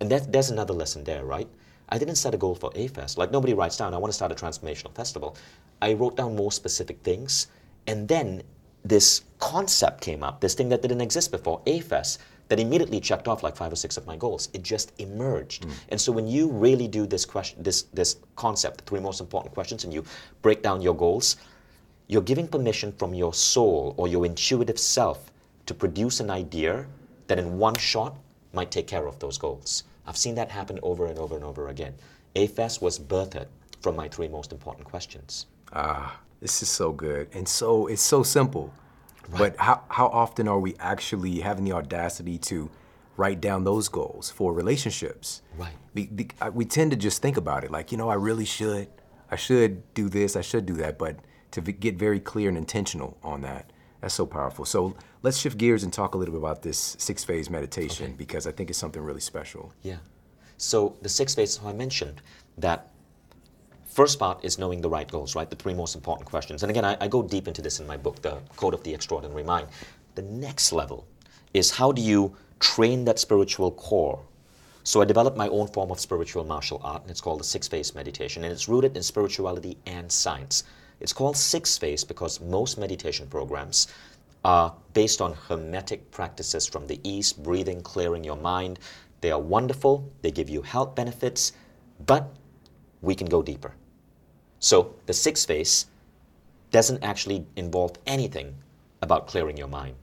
[0.00, 1.48] And that, there's another lesson there, right?
[1.90, 3.18] I didn't set a goal for A-Fest.
[3.18, 5.36] Like nobody writes down, I want to start a transformational festival.
[5.82, 7.48] I wrote down more specific things.
[7.86, 8.42] And then
[8.84, 13.42] this concept came up, this thing that didn't exist before, A-Fest, that immediately checked off
[13.42, 14.48] like five or six of my goals.
[14.54, 15.66] It just emerged.
[15.66, 15.72] Mm.
[15.90, 19.54] And so when you really do this question, this, this concept, the three most important
[19.54, 20.04] questions, and you
[20.42, 21.36] break down your goals,
[22.08, 25.30] you're giving permission from your soul or your intuitive self
[25.66, 26.86] to produce an idea
[27.28, 28.16] that in one shot
[28.52, 29.84] might take care of those goals.
[30.06, 31.94] I've seen that happen over and over and over again.
[32.36, 33.46] A-Fest was birthed
[33.80, 35.46] from my three most important questions.
[35.72, 37.28] Ah, this is so good.
[37.32, 38.72] And so it's so simple.
[39.38, 42.68] But how, how often are we actually having the audacity to
[43.16, 45.42] write down those goals for relationships?
[45.56, 45.72] Right.
[45.94, 48.44] Be, be, I- we tend to just think about it like, you know, I really
[48.44, 48.88] should.
[49.30, 50.98] I should do this, I should do that.
[50.98, 51.16] But
[51.52, 53.70] to v- get very clear and intentional on that,
[54.00, 54.64] that's so powerful.
[54.64, 58.46] So let's shift gears and talk a little bit about this six phase meditation because
[58.46, 59.72] I think it's something really special.
[59.82, 59.98] Yeah.
[60.56, 62.20] So the six phases, I mentioned
[62.58, 62.90] that
[63.86, 65.48] first part is knowing the right goals, right?
[65.48, 66.62] The three most important questions.
[66.62, 68.94] And again, I, I go deep into this in my book, The Code of the
[68.94, 69.68] Extraordinary Mind.
[70.14, 71.06] The next level
[71.54, 74.20] is how do you train that spiritual core?
[74.82, 77.68] So I developed my own form of spiritual martial art, and it's called the six
[77.68, 80.64] phase meditation, and it's rooted in spirituality and science.
[81.00, 83.88] It's called six phase because most meditation programs
[84.44, 88.78] are based on hermetic practices from the East, breathing, clearing your mind.
[89.20, 91.52] They are wonderful, they give you health benefits,
[92.06, 92.32] but
[93.02, 93.74] we can go deeper.
[94.58, 95.86] So the six phase
[96.70, 98.54] doesn't actually involve anything
[99.02, 99.96] about clearing your mind.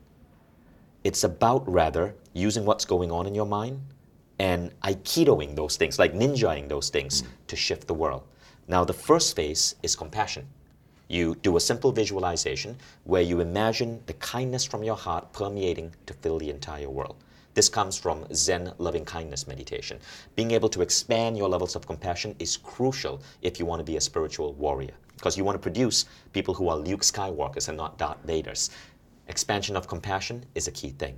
[1.03, 3.79] It's about rather using what's going on in your mind
[4.39, 7.27] and aikidoing those things, like ninjaing those things mm.
[7.47, 8.23] to shift the world.
[8.67, 10.47] Now, the first phase is compassion.
[11.09, 16.13] You do a simple visualization where you imagine the kindness from your heart permeating to
[16.13, 17.15] fill the entire world.
[17.53, 19.99] This comes from Zen loving kindness meditation.
[20.35, 23.97] Being able to expand your levels of compassion is crucial if you want to be
[23.97, 27.97] a spiritual warrior, because you want to produce people who are Luke Skywalkers and not
[27.97, 28.69] Darth Vaders.
[29.27, 31.17] Expansion of compassion is a key thing.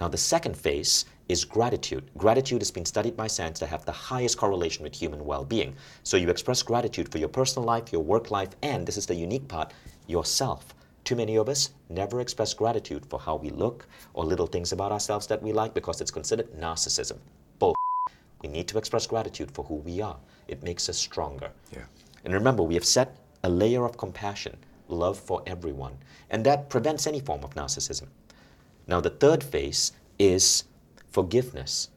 [0.00, 2.10] Now, the second phase is gratitude.
[2.16, 5.76] Gratitude has been studied by science to have the highest correlation with human well being.
[6.04, 9.14] So, you express gratitude for your personal life, your work life, and this is the
[9.14, 9.72] unique part
[10.06, 10.74] yourself.
[11.04, 14.92] Too many of us never express gratitude for how we look or little things about
[14.92, 17.18] ourselves that we like because it's considered narcissism.
[17.58, 17.74] Bull.
[18.42, 20.16] We need to express gratitude for who we are.
[20.48, 21.50] It makes us stronger.
[21.72, 21.84] Yeah.
[22.24, 24.56] And remember, we have set a layer of compassion,
[24.88, 25.96] love for everyone,
[26.30, 28.08] and that prevents any form of narcissism.
[28.90, 30.64] Now, the third phase is
[31.12, 31.90] forgiveness.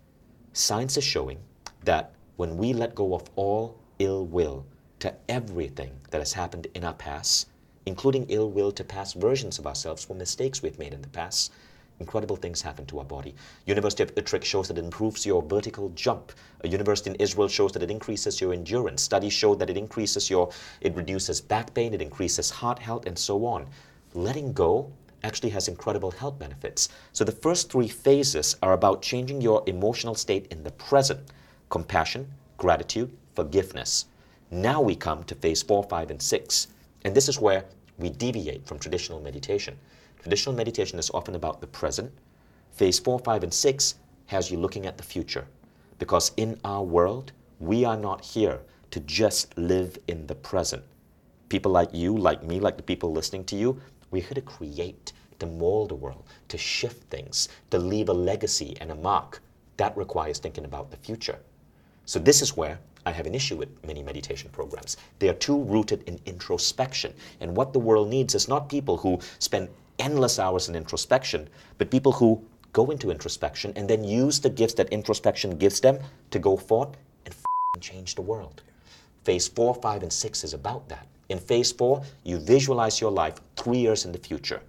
[0.53, 1.39] Science is showing
[1.83, 4.67] that when we let go of all ill will
[4.99, 7.47] to everything that has happened in our past,
[7.87, 11.51] including ill will to past versions of ourselves for mistakes we've made in the past,
[11.99, 13.33] incredible things happen to our body.
[13.65, 16.31] University of Utrecht shows that it improves your vertical jump.
[16.63, 19.01] A university in Israel shows that it increases your endurance.
[19.01, 23.17] Studies show that it increases your, it reduces back pain, it increases heart health, and
[23.17, 23.65] so on.
[24.13, 24.91] Letting go
[25.23, 26.89] actually has incredible health benefits.
[27.13, 31.21] So the first three phases are about changing your emotional state in the present
[31.69, 34.05] compassion, gratitude, forgiveness.
[34.51, 36.67] Now we come to phase four, five, and six.
[37.03, 37.65] And this is where
[37.97, 39.75] we deviate from traditional meditation.
[40.21, 42.11] Traditional meditation is often about the present.
[42.71, 43.95] Phase four, five, and six
[44.27, 45.47] has you looking at the future.
[45.97, 48.59] Because in our world, we are not here
[48.91, 50.83] to just live in the present.
[51.49, 53.81] People like you, like me, like the people listening to you,
[54.13, 58.77] we're here to create, to mold the world, to shift things, to leave a legacy
[58.79, 59.41] and a mark.
[59.77, 61.39] That requires thinking about the future.
[62.05, 64.97] So, this is where I have an issue with many meditation programs.
[65.17, 67.13] They are too rooted in introspection.
[67.41, 71.49] And what the world needs is not people who spend endless hours in introspection,
[71.79, 75.99] but people who go into introspection and then use the gifts that introspection gives them
[76.29, 76.95] to go forth
[77.25, 77.33] and
[77.81, 78.61] change the world.
[79.23, 81.07] Phase four, five, and six is about that.
[81.33, 84.61] In phase four, you visualize your life three years in the future.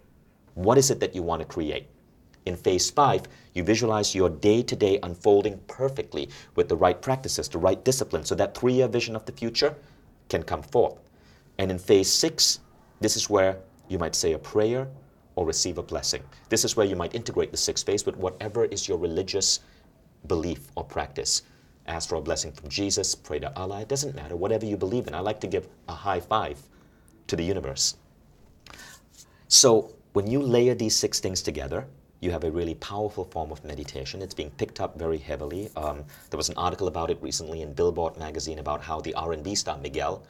[0.54, 1.88] What is it that you want to create?
[2.46, 7.50] In phase five, you visualize your day to day unfolding perfectly with the right practices,
[7.50, 9.74] the right discipline, so that three year vision of the future
[10.30, 10.96] can come forth.
[11.58, 12.60] And in phase six,
[12.98, 13.58] this is where
[13.88, 14.88] you might say a prayer
[15.36, 16.22] or receive a blessing.
[16.48, 19.60] This is where you might integrate the sixth phase with whatever is your religious
[20.28, 21.42] belief or practice.
[21.87, 25.07] Ask for a blessing from Jesus, pray to Allah, it doesn't matter, whatever you believe
[25.07, 25.14] in.
[25.14, 26.59] I like to give a high five
[27.26, 27.97] to the universe.
[29.49, 31.87] So when you layer these six things together,
[32.20, 34.22] you have a really powerful form of meditation.
[34.22, 35.70] It's being picked up very heavily.
[35.76, 39.55] Um, there was an article about it recently in Billboard magazine about how the R&B
[39.55, 40.22] star Miguel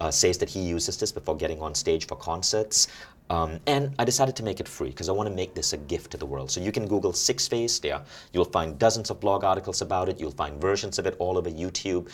[0.00, 2.88] uh, says that he uses this before getting on stage for concerts.
[3.30, 5.78] Um, and I decided to make it free because I want to make this a
[5.78, 6.50] gift to the world.
[6.50, 8.02] So you can Google Six Phase there.
[8.32, 10.20] You'll find dozens of blog articles about it.
[10.20, 12.10] You'll find versions of it all over YouTube.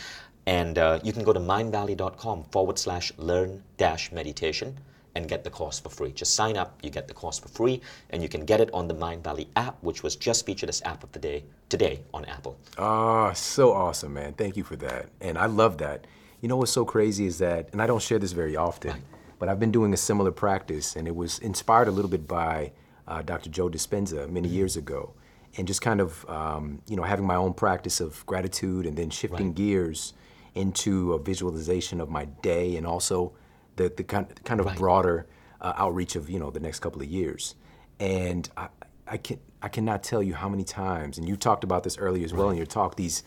[0.46, 4.78] And uh, you can go to mindvalley.com forward slash learn dash meditation
[5.14, 6.12] and get the course for free.
[6.12, 7.80] Just sign up, you get the course for free,
[8.10, 11.02] and you can get it on the Mindvalley app, which was just featured as app
[11.02, 12.56] of the day today on Apple.
[12.78, 14.34] Ah, so awesome, man.
[14.34, 15.08] Thank you for that.
[15.20, 16.06] And I love that.
[16.40, 19.02] You know what's so crazy is that, and I don't share this very often, right.
[19.38, 22.72] But I've been doing a similar practice, and it was inspired a little bit by
[23.06, 23.50] uh, Dr.
[23.50, 24.56] Joe Dispenza many mm-hmm.
[24.56, 25.14] years ago.
[25.56, 29.10] And just kind of, um, you know, having my own practice of gratitude and then
[29.10, 29.54] shifting right.
[29.54, 30.12] gears
[30.54, 33.32] into a visualization of my day and also
[33.76, 34.76] the, the kind, kind of right.
[34.76, 35.26] broader
[35.60, 37.54] uh, outreach of you know the next couple of years.
[37.98, 38.68] And I,
[39.06, 42.24] I can I cannot tell you how many times, and you talked about this earlier
[42.24, 42.52] as well right.
[42.52, 42.96] in your talk.
[42.96, 43.22] These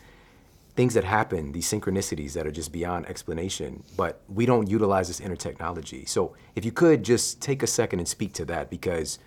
[0.74, 5.20] things that happen, these synchronicities that are just beyond explanation, but we don't utilize this
[5.20, 6.04] inner technology.
[6.06, 9.18] So if you could just take a second and speak to that, because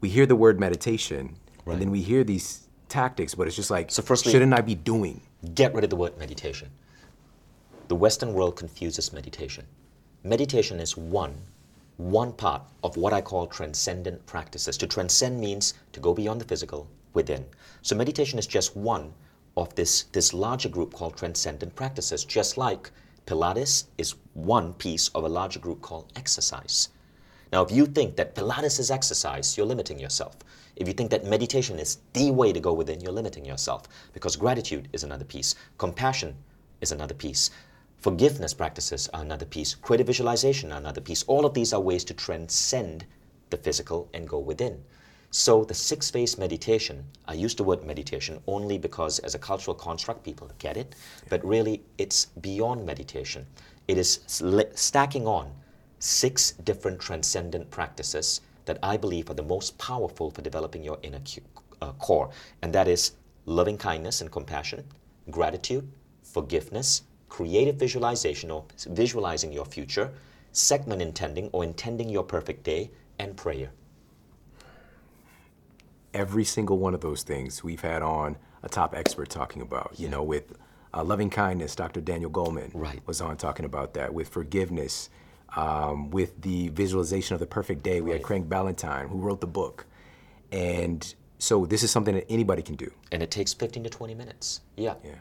[0.00, 1.74] we hear the word meditation, right.
[1.74, 4.74] and then we hear these tactics, but it's just like, so firstly, shouldn't I be
[4.74, 5.20] doing?
[5.54, 6.70] Get rid of the word meditation.
[7.88, 9.66] The Western world confuses meditation.
[10.22, 11.34] Meditation is one,
[11.98, 14.78] one part of what I call transcendent practices.
[14.78, 17.44] To transcend means to go beyond the physical, within.
[17.82, 19.12] So meditation is just one
[19.56, 22.90] of this, this larger group called transcendent practices, just like
[23.26, 26.88] Pilates is one piece of a larger group called exercise.
[27.52, 30.36] Now, if you think that Pilates is exercise, you're limiting yourself.
[30.76, 34.34] If you think that meditation is the way to go within, you're limiting yourself because
[34.34, 36.36] gratitude is another piece, compassion
[36.80, 37.50] is another piece.
[37.98, 39.74] Forgiveness practices are another piece.
[39.76, 41.22] Creative visualization are another piece.
[41.22, 43.06] All of these are ways to transcend
[43.48, 44.84] the physical and go within.
[45.36, 49.74] So the six phase meditation, I use the word meditation only because as a cultural
[49.74, 50.94] construct, people get it,
[51.28, 53.44] but really it's beyond meditation.
[53.88, 54.20] It is
[54.76, 55.50] stacking on
[55.98, 61.20] six different transcendent practices that I believe are the most powerful for developing your inner
[61.82, 62.30] uh, core.
[62.62, 64.84] And that is loving kindness and compassion,
[65.32, 65.90] gratitude,
[66.22, 70.12] forgiveness, creative visualization or visualizing your future,
[70.52, 73.72] segment intending or intending your perfect day, and prayer.
[76.14, 80.08] Every single one of those things we've had on a top expert talking about, you
[80.08, 80.54] know, with
[80.94, 82.00] uh, loving kindness, Dr.
[82.00, 83.00] Daniel Goleman right.
[83.06, 85.10] was on talking about that, with forgiveness,
[85.56, 88.00] um, with the visualization of the perfect day.
[88.00, 88.18] We right.
[88.18, 89.86] had Craig Ballantyne who wrote the book.
[90.52, 92.90] And so this is something that anybody can do.
[93.12, 94.60] And it takes 15 to 20 minutes.
[94.76, 94.94] Yeah.
[95.04, 95.16] Yeah.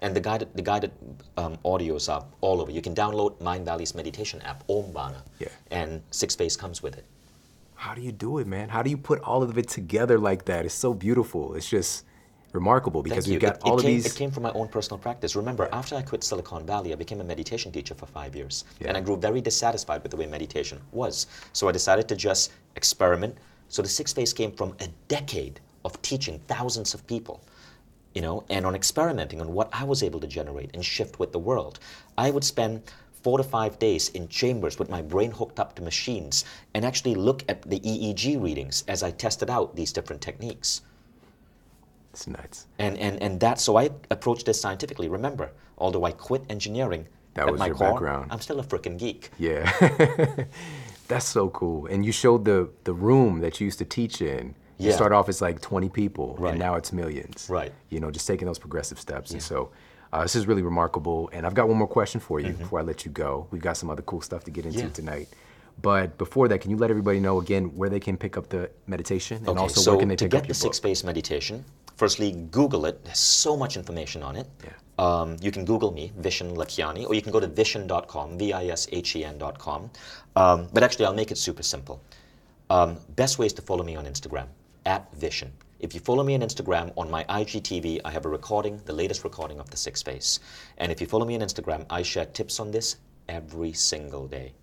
[0.00, 0.92] And the guided, the guided
[1.36, 2.70] um, audios are all over.
[2.70, 5.48] You can download Mindvalley's meditation app, Omvana, yeah.
[5.70, 7.04] and Six Phase comes with it.
[7.78, 8.68] How do you do it, man?
[8.68, 10.64] How do you put all of it together like that?
[10.64, 11.54] It's so beautiful.
[11.54, 12.04] It's just
[12.52, 14.06] remarkable because we've got it, all it of came, these.
[14.06, 15.36] It came from my own personal practice.
[15.36, 18.64] Remember, after I quit Silicon Valley, I became a meditation teacher for five years.
[18.80, 18.88] Yeah.
[18.88, 21.28] And I grew very dissatisfied with the way meditation was.
[21.52, 23.38] So I decided to just experiment.
[23.68, 27.44] So the Six Phase came from a decade of teaching thousands of people
[28.14, 31.30] you know, and on experimenting on what I was able to generate and shift with
[31.30, 31.78] the world.
[32.16, 32.82] I would spend
[33.22, 36.44] four to five days in chambers with my brain hooked up to machines
[36.74, 40.82] and actually look at the EEG readings as I tested out these different techniques.
[42.12, 42.66] It's nuts.
[42.78, 45.08] And, and, and that, so I approached this scientifically.
[45.08, 48.30] Remember, although I quit engineering, that at was my your core, background.
[48.30, 49.30] I'm still a freaking geek.
[49.38, 49.70] Yeah.
[51.08, 51.86] That's so cool.
[51.86, 55.28] And you showed the, the room that you used to teach in you start off
[55.28, 56.50] as like 20 people, right.
[56.50, 57.48] and now it's millions.
[57.50, 57.72] Right.
[57.90, 59.30] You know, just taking those progressive steps.
[59.30, 59.34] Yeah.
[59.34, 59.70] And so
[60.12, 61.30] uh, this is really remarkable.
[61.32, 62.62] And I've got one more question for you mm-hmm.
[62.62, 63.46] before I let you go.
[63.50, 64.88] We've got some other cool stuff to get into yeah.
[64.88, 65.28] tonight.
[65.80, 68.70] But before that, can you let everybody know again where they can pick up the
[68.86, 71.04] meditation and okay, also so where can they pick get up your the six phase
[71.04, 71.64] meditation?
[71.96, 73.04] Firstly, Google it.
[73.04, 74.46] There's so much information on it.
[74.64, 74.70] Yeah.
[74.98, 79.90] Um, you can Google me, Vishen Lakhiani, or you can go to vishen.com, V-I-S-H-E-N.com.
[80.34, 82.02] Um, but actually, I'll make it super simple.
[82.70, 84.46] Um, best way is to follow me on Instagram
[84.84, 85.50] at Vishen.
[85.80, 89.22] If you follow me on Instagram, on my IGTV, I have a recording, the latest
[89.22, 90.40] recording of the Six Phase.
[90.78, 92.96] And if you follow me on Instagram, I share tips on this
[93.28, 94.54] every single day.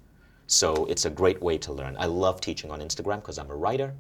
[0.48, 1.96] So it's a great way to learn.
[1.98, 3.94] I love teaching on Instagram because I'm a writer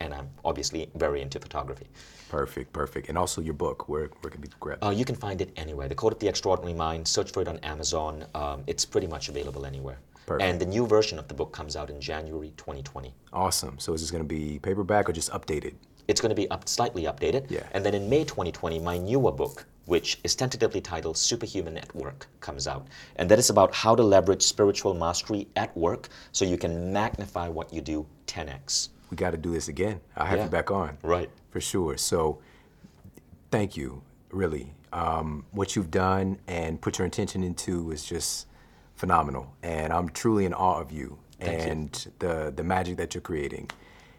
[0.00, 1.86] and I'm obviously very into photography.
[2.30, 3.10] Perfect, perfect.
[3.10, 4.86] And also your book, where, where can people grab it?
[4.86, 5.88] Uh, you can find it anywhere.
[5.88, 8.24] The Code of the Extraordinary Mind, search for it on Amazon.
[8.34, 9.98] Um, it's pretty much available anywhere.
[10.24, 10.48] Perfect.
[10.48, 13.12] And the new version of the book comes out in January 2020.
[13.34, 13.78] Awesome.
[13.78, 15.74] So is this going to be paperback or just updated?
[16.08, 17.50] It's going to be up, slightly updated.
[17.50, 17.62] Yeah.
[17.72, 22.26] And then in May 2020, my newer book, which is tentatively titled Superhuman at Work,
[22.40, 22.86] comes out.
[23.16, 27.48] And that is about how to leverage spiritual mastery at work so you can magnify
[27.48, 28.88] what you do 10x.
[29.10, 30.00] We got to do this again.
[30.16, 30.44] I'll have Yeah.
[30.44, 30.98] you back on.
[31.02, 31.30] Right.
[31.50, 31.96] For sure.
[31.96, 32.38] So
[33.50, 34.72] thank you, really.
[34.92, 38.46] Um, what you've done and put your intention into is just
[38.96, 39.52] phenomenal.
[39.62, 41.70] And I'm truly in awe of you Thank you.
[41.70, 43.70] and the, the magic that you're creating.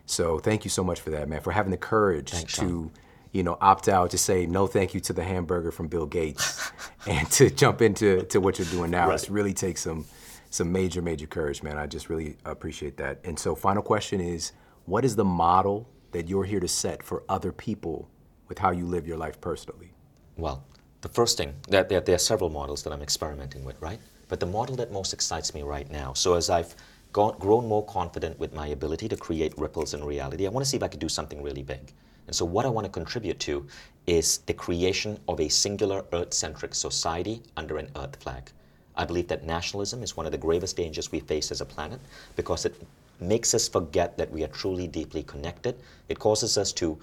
[0.05, 2.91] So thank you so much for that, man, for having the courage Thanks, to,
[3.31, 6.71] you know, opt out to say no thank you to the hamburger from Bill Gates
[7.07, 9.09] and to jump into to what you're doing now.
[9.09, 9.29] Right.
[9.29, 10.05] really takes some
[10.51, 11.77] some major, major courage, man.
[11.77, 13.19] I just really appreciate that.
[13.25, 14.53] And so final question is,
[14.85, 18.09] what is the model that you're here to set for other people
[18.47, 19.91] with how you live your life personally?
[20.37, 20.63] Well,
[21.01, 23.99] the first thing, that there, there are several models that I'm experimenting with, right?
[24.29, 26.73] But the model that most excites me right now, so as I've
[27.15, 30.69] gone, grown more confident with my ability to create ripples in reality, I want to
[30.69, 31.93] see if I could do something really big.
[32.27, 33.65] And so, what I want to contribute to
[34.05, 38.51] is the creation of a singular Earth centric society under an Earth flag.
[38.97, 42.01] I believe that nationalism is one of the gravest dangers we face as a planet
[42.35, 42.75] because it
[43.21, 45.79] makes us forget that we are truly deeply connected.
[46.09, 46.99] It causes us to,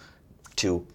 [0.56, 0.86] to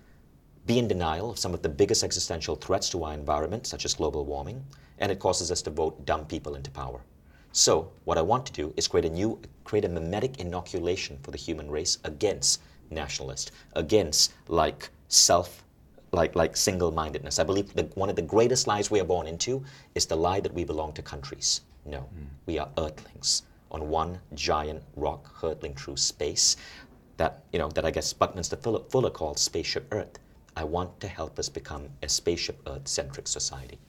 [0.68, 3.95] be in denial of some of the biggest existential threats to our environment, such as
[3.95, 4.63] global warming,
[4.99, 7.01] and it causes us to vote dumb people into power.
[7.58, 11.32] So, what I want to do is create a new, create a mimetic inoculation for
[11.32, 15.64] the human race against nationalist, against like self,
[16.12, 17.39] like like single-mindedness.
[17.39, 20.39] I believe that one of the greatest lies we are born into is the lie
[20.39, 21.62] that we belong to countries.
[21.84, 22.26] No, hmm.
[22.45, 23.41] we are earthlings
[23.72, 26.58] on one giant rock hurtling through space
[27.18, 30.20] that you know that I guess Buckminster Fuller called spaceship Earth.
[30.55, 33.80] I want to help us become a spaceship Earth-centric society.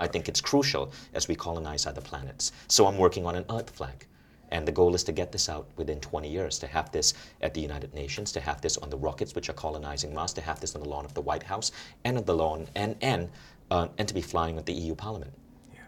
[0.00, 2.52] I think it's crucial as we colonize other planets.
[2.68, 4.06] So I'm working on an Earth flag.
[4.50, 7.52] And the goal is to get this out within 20 years, to have this at
[7.52, 10.58] the United Nations, to have this on the rockets which are colonizing Mars, to have
[10.58, 11.70] this on the lawn of the White House,
[12.04, 13.28] and on the lawn, and and
[13.70, 15.32] uh, and to be flying at the EU Parliament.
[15.74, 15.80] Yeah,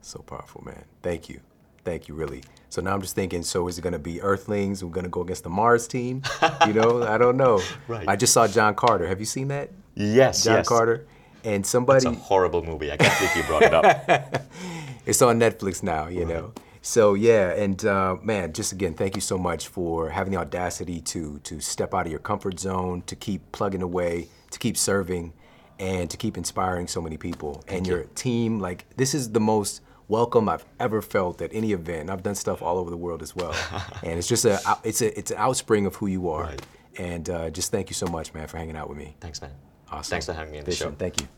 [0.00, 0.84] So powerful, man.
[1.02, 1.40] Thank you.
[1.84, 2.42] Thank you, really.
[2.70, 4.82] So now I'm just thinking, so is it going to be Earthlings?
[4.84, 6.22] We're going to go against the Mars team?
[6.66, 7.60] You know, I don't know.
[7.88, 8.08] Right.
[8.08, 9.06] I just saw John Carter.
[9.06, 9.70] Have you seen that?
[9.94, 10.68] Yes, John yes.
[10.68, 11.06] Carter.
[11.44, 12.06] And somebody.
[12.08, 12.92] It's a horrible movie.
[12.92, 14.42] I can't believe you brought it up.
[15.06, 16.52] it's on Netflix now, you know.
[16.82, 21.00] So yeah, and uh, man, just again, thank you so much for having the audacity
[21.02, 25.32] to to step out of your comfort zone, to keep plugging away, to keep serving,
[25.78, 27.62] and to keep inspiring so many people.
[27.68, 32.10] and your team, like this is the most welcome I've ever felt at any event.
[32.10, 33.54] I've done stuff all over the world as well,
[34.02, 36.44] and it's just a it's a it's an outspring of who you are.
[36.44, 36.62] Right.
[36.98, 39.16] And uh, just thank you so much, man, for hanging out with me.
[39.20, 39.52] Thanks, man.
[39.92, 40.10] Awesome.
[40.10, 40.90] Thanks for having me on the show.
[40.90, 41.28] Thank you.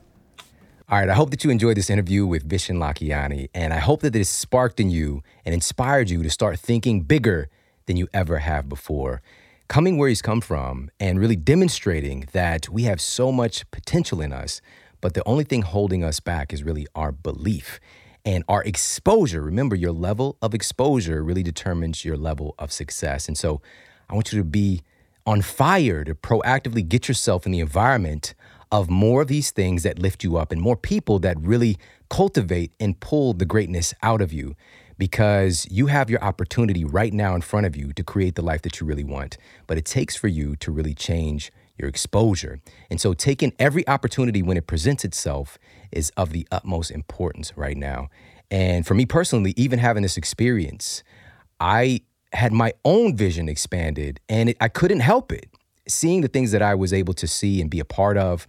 [0.88, 4.02] All right, I hope that you enjoyed this interview with Vishen Lakhiani, and I hope
[4.02, 7.48] that this sparked in you and inspired you to start thinking bigger
[7.86, 9.22] than you ever have before.
[9.66, 14.32] Coming where he's come from and really demonstrating that we have so much potential in
[14.32, 14.61] us,
[15.00, 17.80] but the only thing holding us back is really our belief
[18.24, 19.42] and our exposure.
[19.42, 23.26] Remember, your level of exposure really determines your level of success.
[23.26, 23.62] And so
[24.09, 24.82] I want you to be
[25.26, 28.34] on fire to proactively get yourself in the environment
[28.74, 31.76] of more of these things that lift you up and more people that really
[32.10, 34.56] cultivate and pull the greatness out of you
[34.98, 38.62] because you have your opportunity right now in front of you to create the life
[38.62, 39.38] that you really want.
[39.68, 42.60] But it takes for you to really change your exposure.
[42.90, 45.56] And so taking every opportunity when it presents itself
[45.92, 48.08] is of the utmost importance right now.
[48.50, 51.04] And for me personally, even having this experience,
[51.60, 52.00] I
[52.32, 55.48] had my own vision expanded and it, I couldn't help it.
[55.87, 58.47] Seeing the things that I was able to see and be a part of,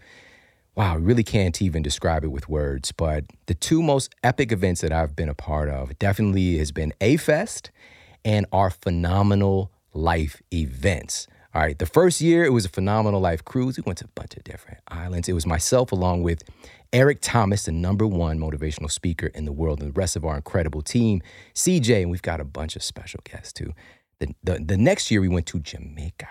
[0.76, 2.92] wow, I really can't even describe it with words.
[2.92, 6.94] But the two most epic events that I've been a part of definitely has been
[7.02, 7.72] A-Fest
[8.24, 11.28] and our phenomenal life events.
[11.54, 13.78] All right, the first year it was a phenomenal life cruise.
[13.78, 15.30] We went to a bunch of different islands.
[15.30, 16.44] It was myself along with
[16.92, 20.36] Eric Thomas, the number one motivational speaker in the world, and the rest of our
[20.36, 21.22] incredible team,
[21.54, 23.74] CJ, and we've got a bunch of special guests too.
[24.20, 26.28] The, the, the next year we went to Jamaica,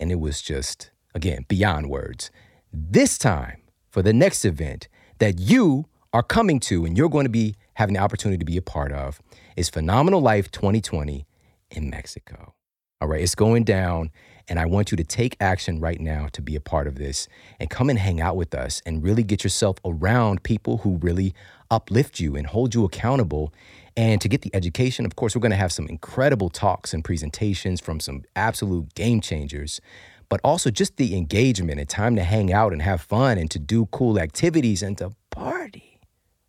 [0.00, 2.30] and it was just, again, beyond words.
[2.72, 4.88] This time, for the next event
[5.18, 8.56] that you are coming to and you're going to be having the opportunity to be
[8.56, 9.20] a part of,
[9.56, 11.26] is Phenomenal Life 2020
[11.70, 12.54] in Mexico.
[13.00, 14.10] All right, it's going down,
[14.48, 17.28] and I want you to take action right now to be a part of this
[17.60, 21.34] and come and hang out with us and really get yourself around people who really
[21.70, 23.52] uplift you and hold you accountable.
[23.96, 27.04] And to get the education, of course, we're going to have some incredible talks and
[27.04, 29.80] presentations from some absolute game changers.
[30.32, 33.58] but also just the engagement and time to hang out and have fun and to
[33.58, 36.00] do cool activities and to party.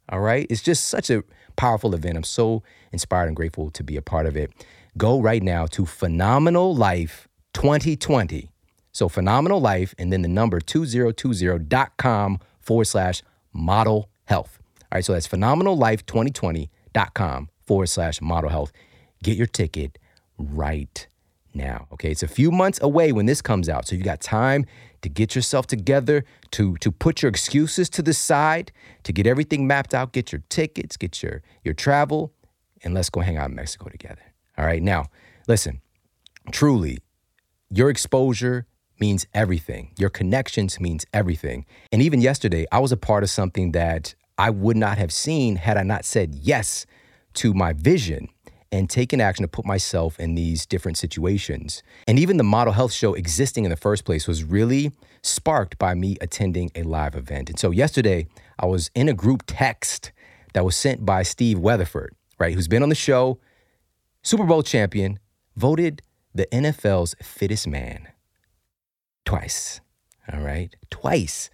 [0.07, 0.47] All right.
[0.49, 1.21] It's just such a
[1.57, 2.15] powerful event.
[2.15, 2.63] I'm so
[2.93, 4.53] inspired and grateful to be a part of it.
[4.97, 8.51] Go right now to Phenomenal Life 2020.
[8.91, 14.59] So Phenomenal Life and then the number 2020.com forward slash model health.
[14.83, 15.05] All right.
[15.05, 18.71] So that's phenomenallife2020.com forward slash model health.
[19.23, 19.97] Get your ticket
[20.37, 21.07] right
[21.53, 21.87] now.
[21.93, 22.11] Okay.
[22.11, 23.87] It's a few months away when this comes out.
[23.87, 24.65] So you got time
[25.01, 28.71] to get yourself together, to, to put your excuses to the side,
[29.03, 32.33] to get everything mapped out, get your tickets, get your, your travel,
[32.83, 34.21] and let's go hang out in Mexico together.
[34.57, 34.81] All right.
[34.81, 35.05] Now,
[35.47, 35.81] listen,
[36.51, 36.99] truly,
[37.75, 38.67] your exposure
[38.99, 39.91] means everything.
[39.97, 41.65] Your connections means everything.
[41.91, 45.55] And even yesterday, I was a part of something that I would not have seen
[45.55, 46.85] had I not said yes
[47.35, 48.29] to my vision
[48.71, 51.81] and taken action to put myself in these different situations.
[52.07, 54.91] And even the model health show existing in the first place was really
[55.23, 57.49] sparked by me attending a live event.
[57.49, 58.27] And so yesterday,
[58.59, 60.11] I was in a group text
[60.53, 63.39] that was sent by Steve Weatherford, right, who's been on the show,
[64.21, 65.19] Super Bowl champion,
[65.55, 66.01] voted
[66.33, 68.07] the NFL's fittest man
[69.25, 69.81] twice.
[70.31, 71.49] All right, twice.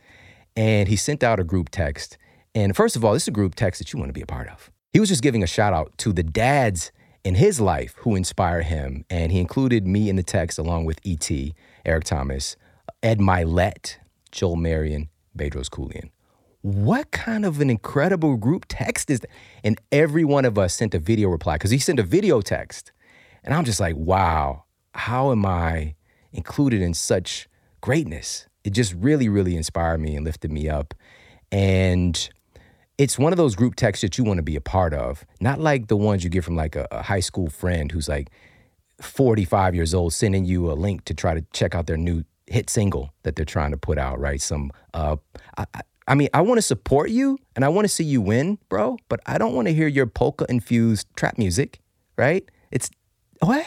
[0.55, 2.17] And he sent out a group text.
[2.53, 4.27] And first of all, this is a group text that you want to be a
[4.27, 4.71] part of.
[4.91, 6.91] He was just giving a shout out to the dads
[7.23, 9.05] in his life who inspire him.
[9.09, 11.53] And he included me in the text along with E.T.,
[11.85, 12.55] Eric Thomas,
[13.03, 13.97] Ed Mylett,
[14.31, 16.09] Joel Marion, Bedros Keuilian.
[16.61, 19.29] What kind of an incredible group text is that?
[19.63, 22.91] And every one of us sent a video reply because he sent a video text.
[23.43, 25.95] And I'm just like, wow, how am I
[26.31, 27.47] included in such
[27.81, 28.47] greatness?
[28.63, 30.93] It just really, really inspired me and lifted me up.
[31.51, 32.29] And
[32.97, 35.59] it's one of those group texts that you want to be a part of, not
[35.59, 38.29] like the ones you get from like a, a, high school friend who's like
[39.01, 42.69] 45 years old sending you a link to try to check out their new hit
[42.69, 44.41] single that they're trying to put out, right?
[44.41, 45.15] Some, uh,
[45.57, 45.65] I,
[46.09, 48.97] I mean, I want to support you and I want to see you win, bro,
[49.07, 51.79] but I don't want to hear your polka infused trap music,
[52.17, 52.43] right?
[52.71, 52.89] It's
[53.41, 53.65] what?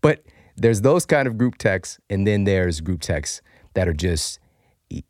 [0.00, 0.24] But
[0.58, 3.40] there's those kind of group texts, and then there's group texts
[3.74, 4.38] that are just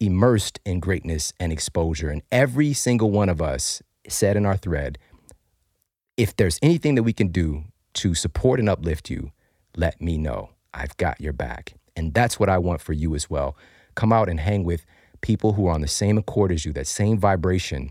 [0.01, 2.11] immersed in greatness and exposure.
[2.11, 4.99] And every single one of us said in our thread
[6.17, 9.31] if there's anything that we can do to support and uplift you,
[9.77, 10.51] let me know.
[10.75, 11.75] I've got your back.
[11.95, 13.57] And that's what I want for you as well.
[13.95, 14.85] Come out and hang with
[15.21, 17.91] people who are on the same accord as you, that same vibration,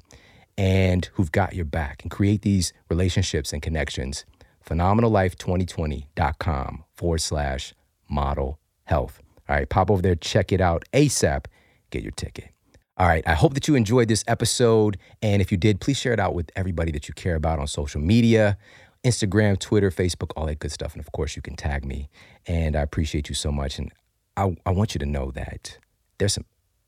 [0.58, 4.26] and who've got your back and create these relationships and connections.
[4.68, 7.74] PhenomenalLife2020.com forward slash
[8.10, 9.22] model health.
[9.50, 11.46] All right, pop over there, check it out ASAP
[11.90, 12.50] get your ticket.
[12.98, 14.98] All right, I hope that you enjoyed this episode.
[15.22, 17.68] And if you did, please share it out with everybody that you care about on
[17.68, 18.58] social media
[19.04, 20.94] Instagram, Twitter, Facebook, all that good stuff.
[20.94, 22.10] And of course, you can tag me.
[22.48, 23.78] And I appreciate you so much.
[23.78, 23.92] And
[24.36, 25.78] I, I want you to know that
[26.18, 26.46] there's some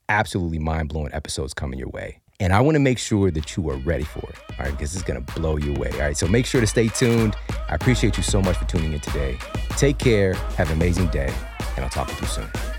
[0.09, 2.19] absolutely mind blowing episodes coming your way.
[2.41, 4.35] And I want to make sure that you are ready for it.
[4.57, 5.91] All right, because it's going to blow you away.
[5.93, 7.35] All right, so make sure to stay tuned.
[7.67, 9.37] I appreciate you so much for tuning in today.
[9.71, 11.33] Take care, have an amazing day,
[11.75, 12.78] and I'll talk with you soon.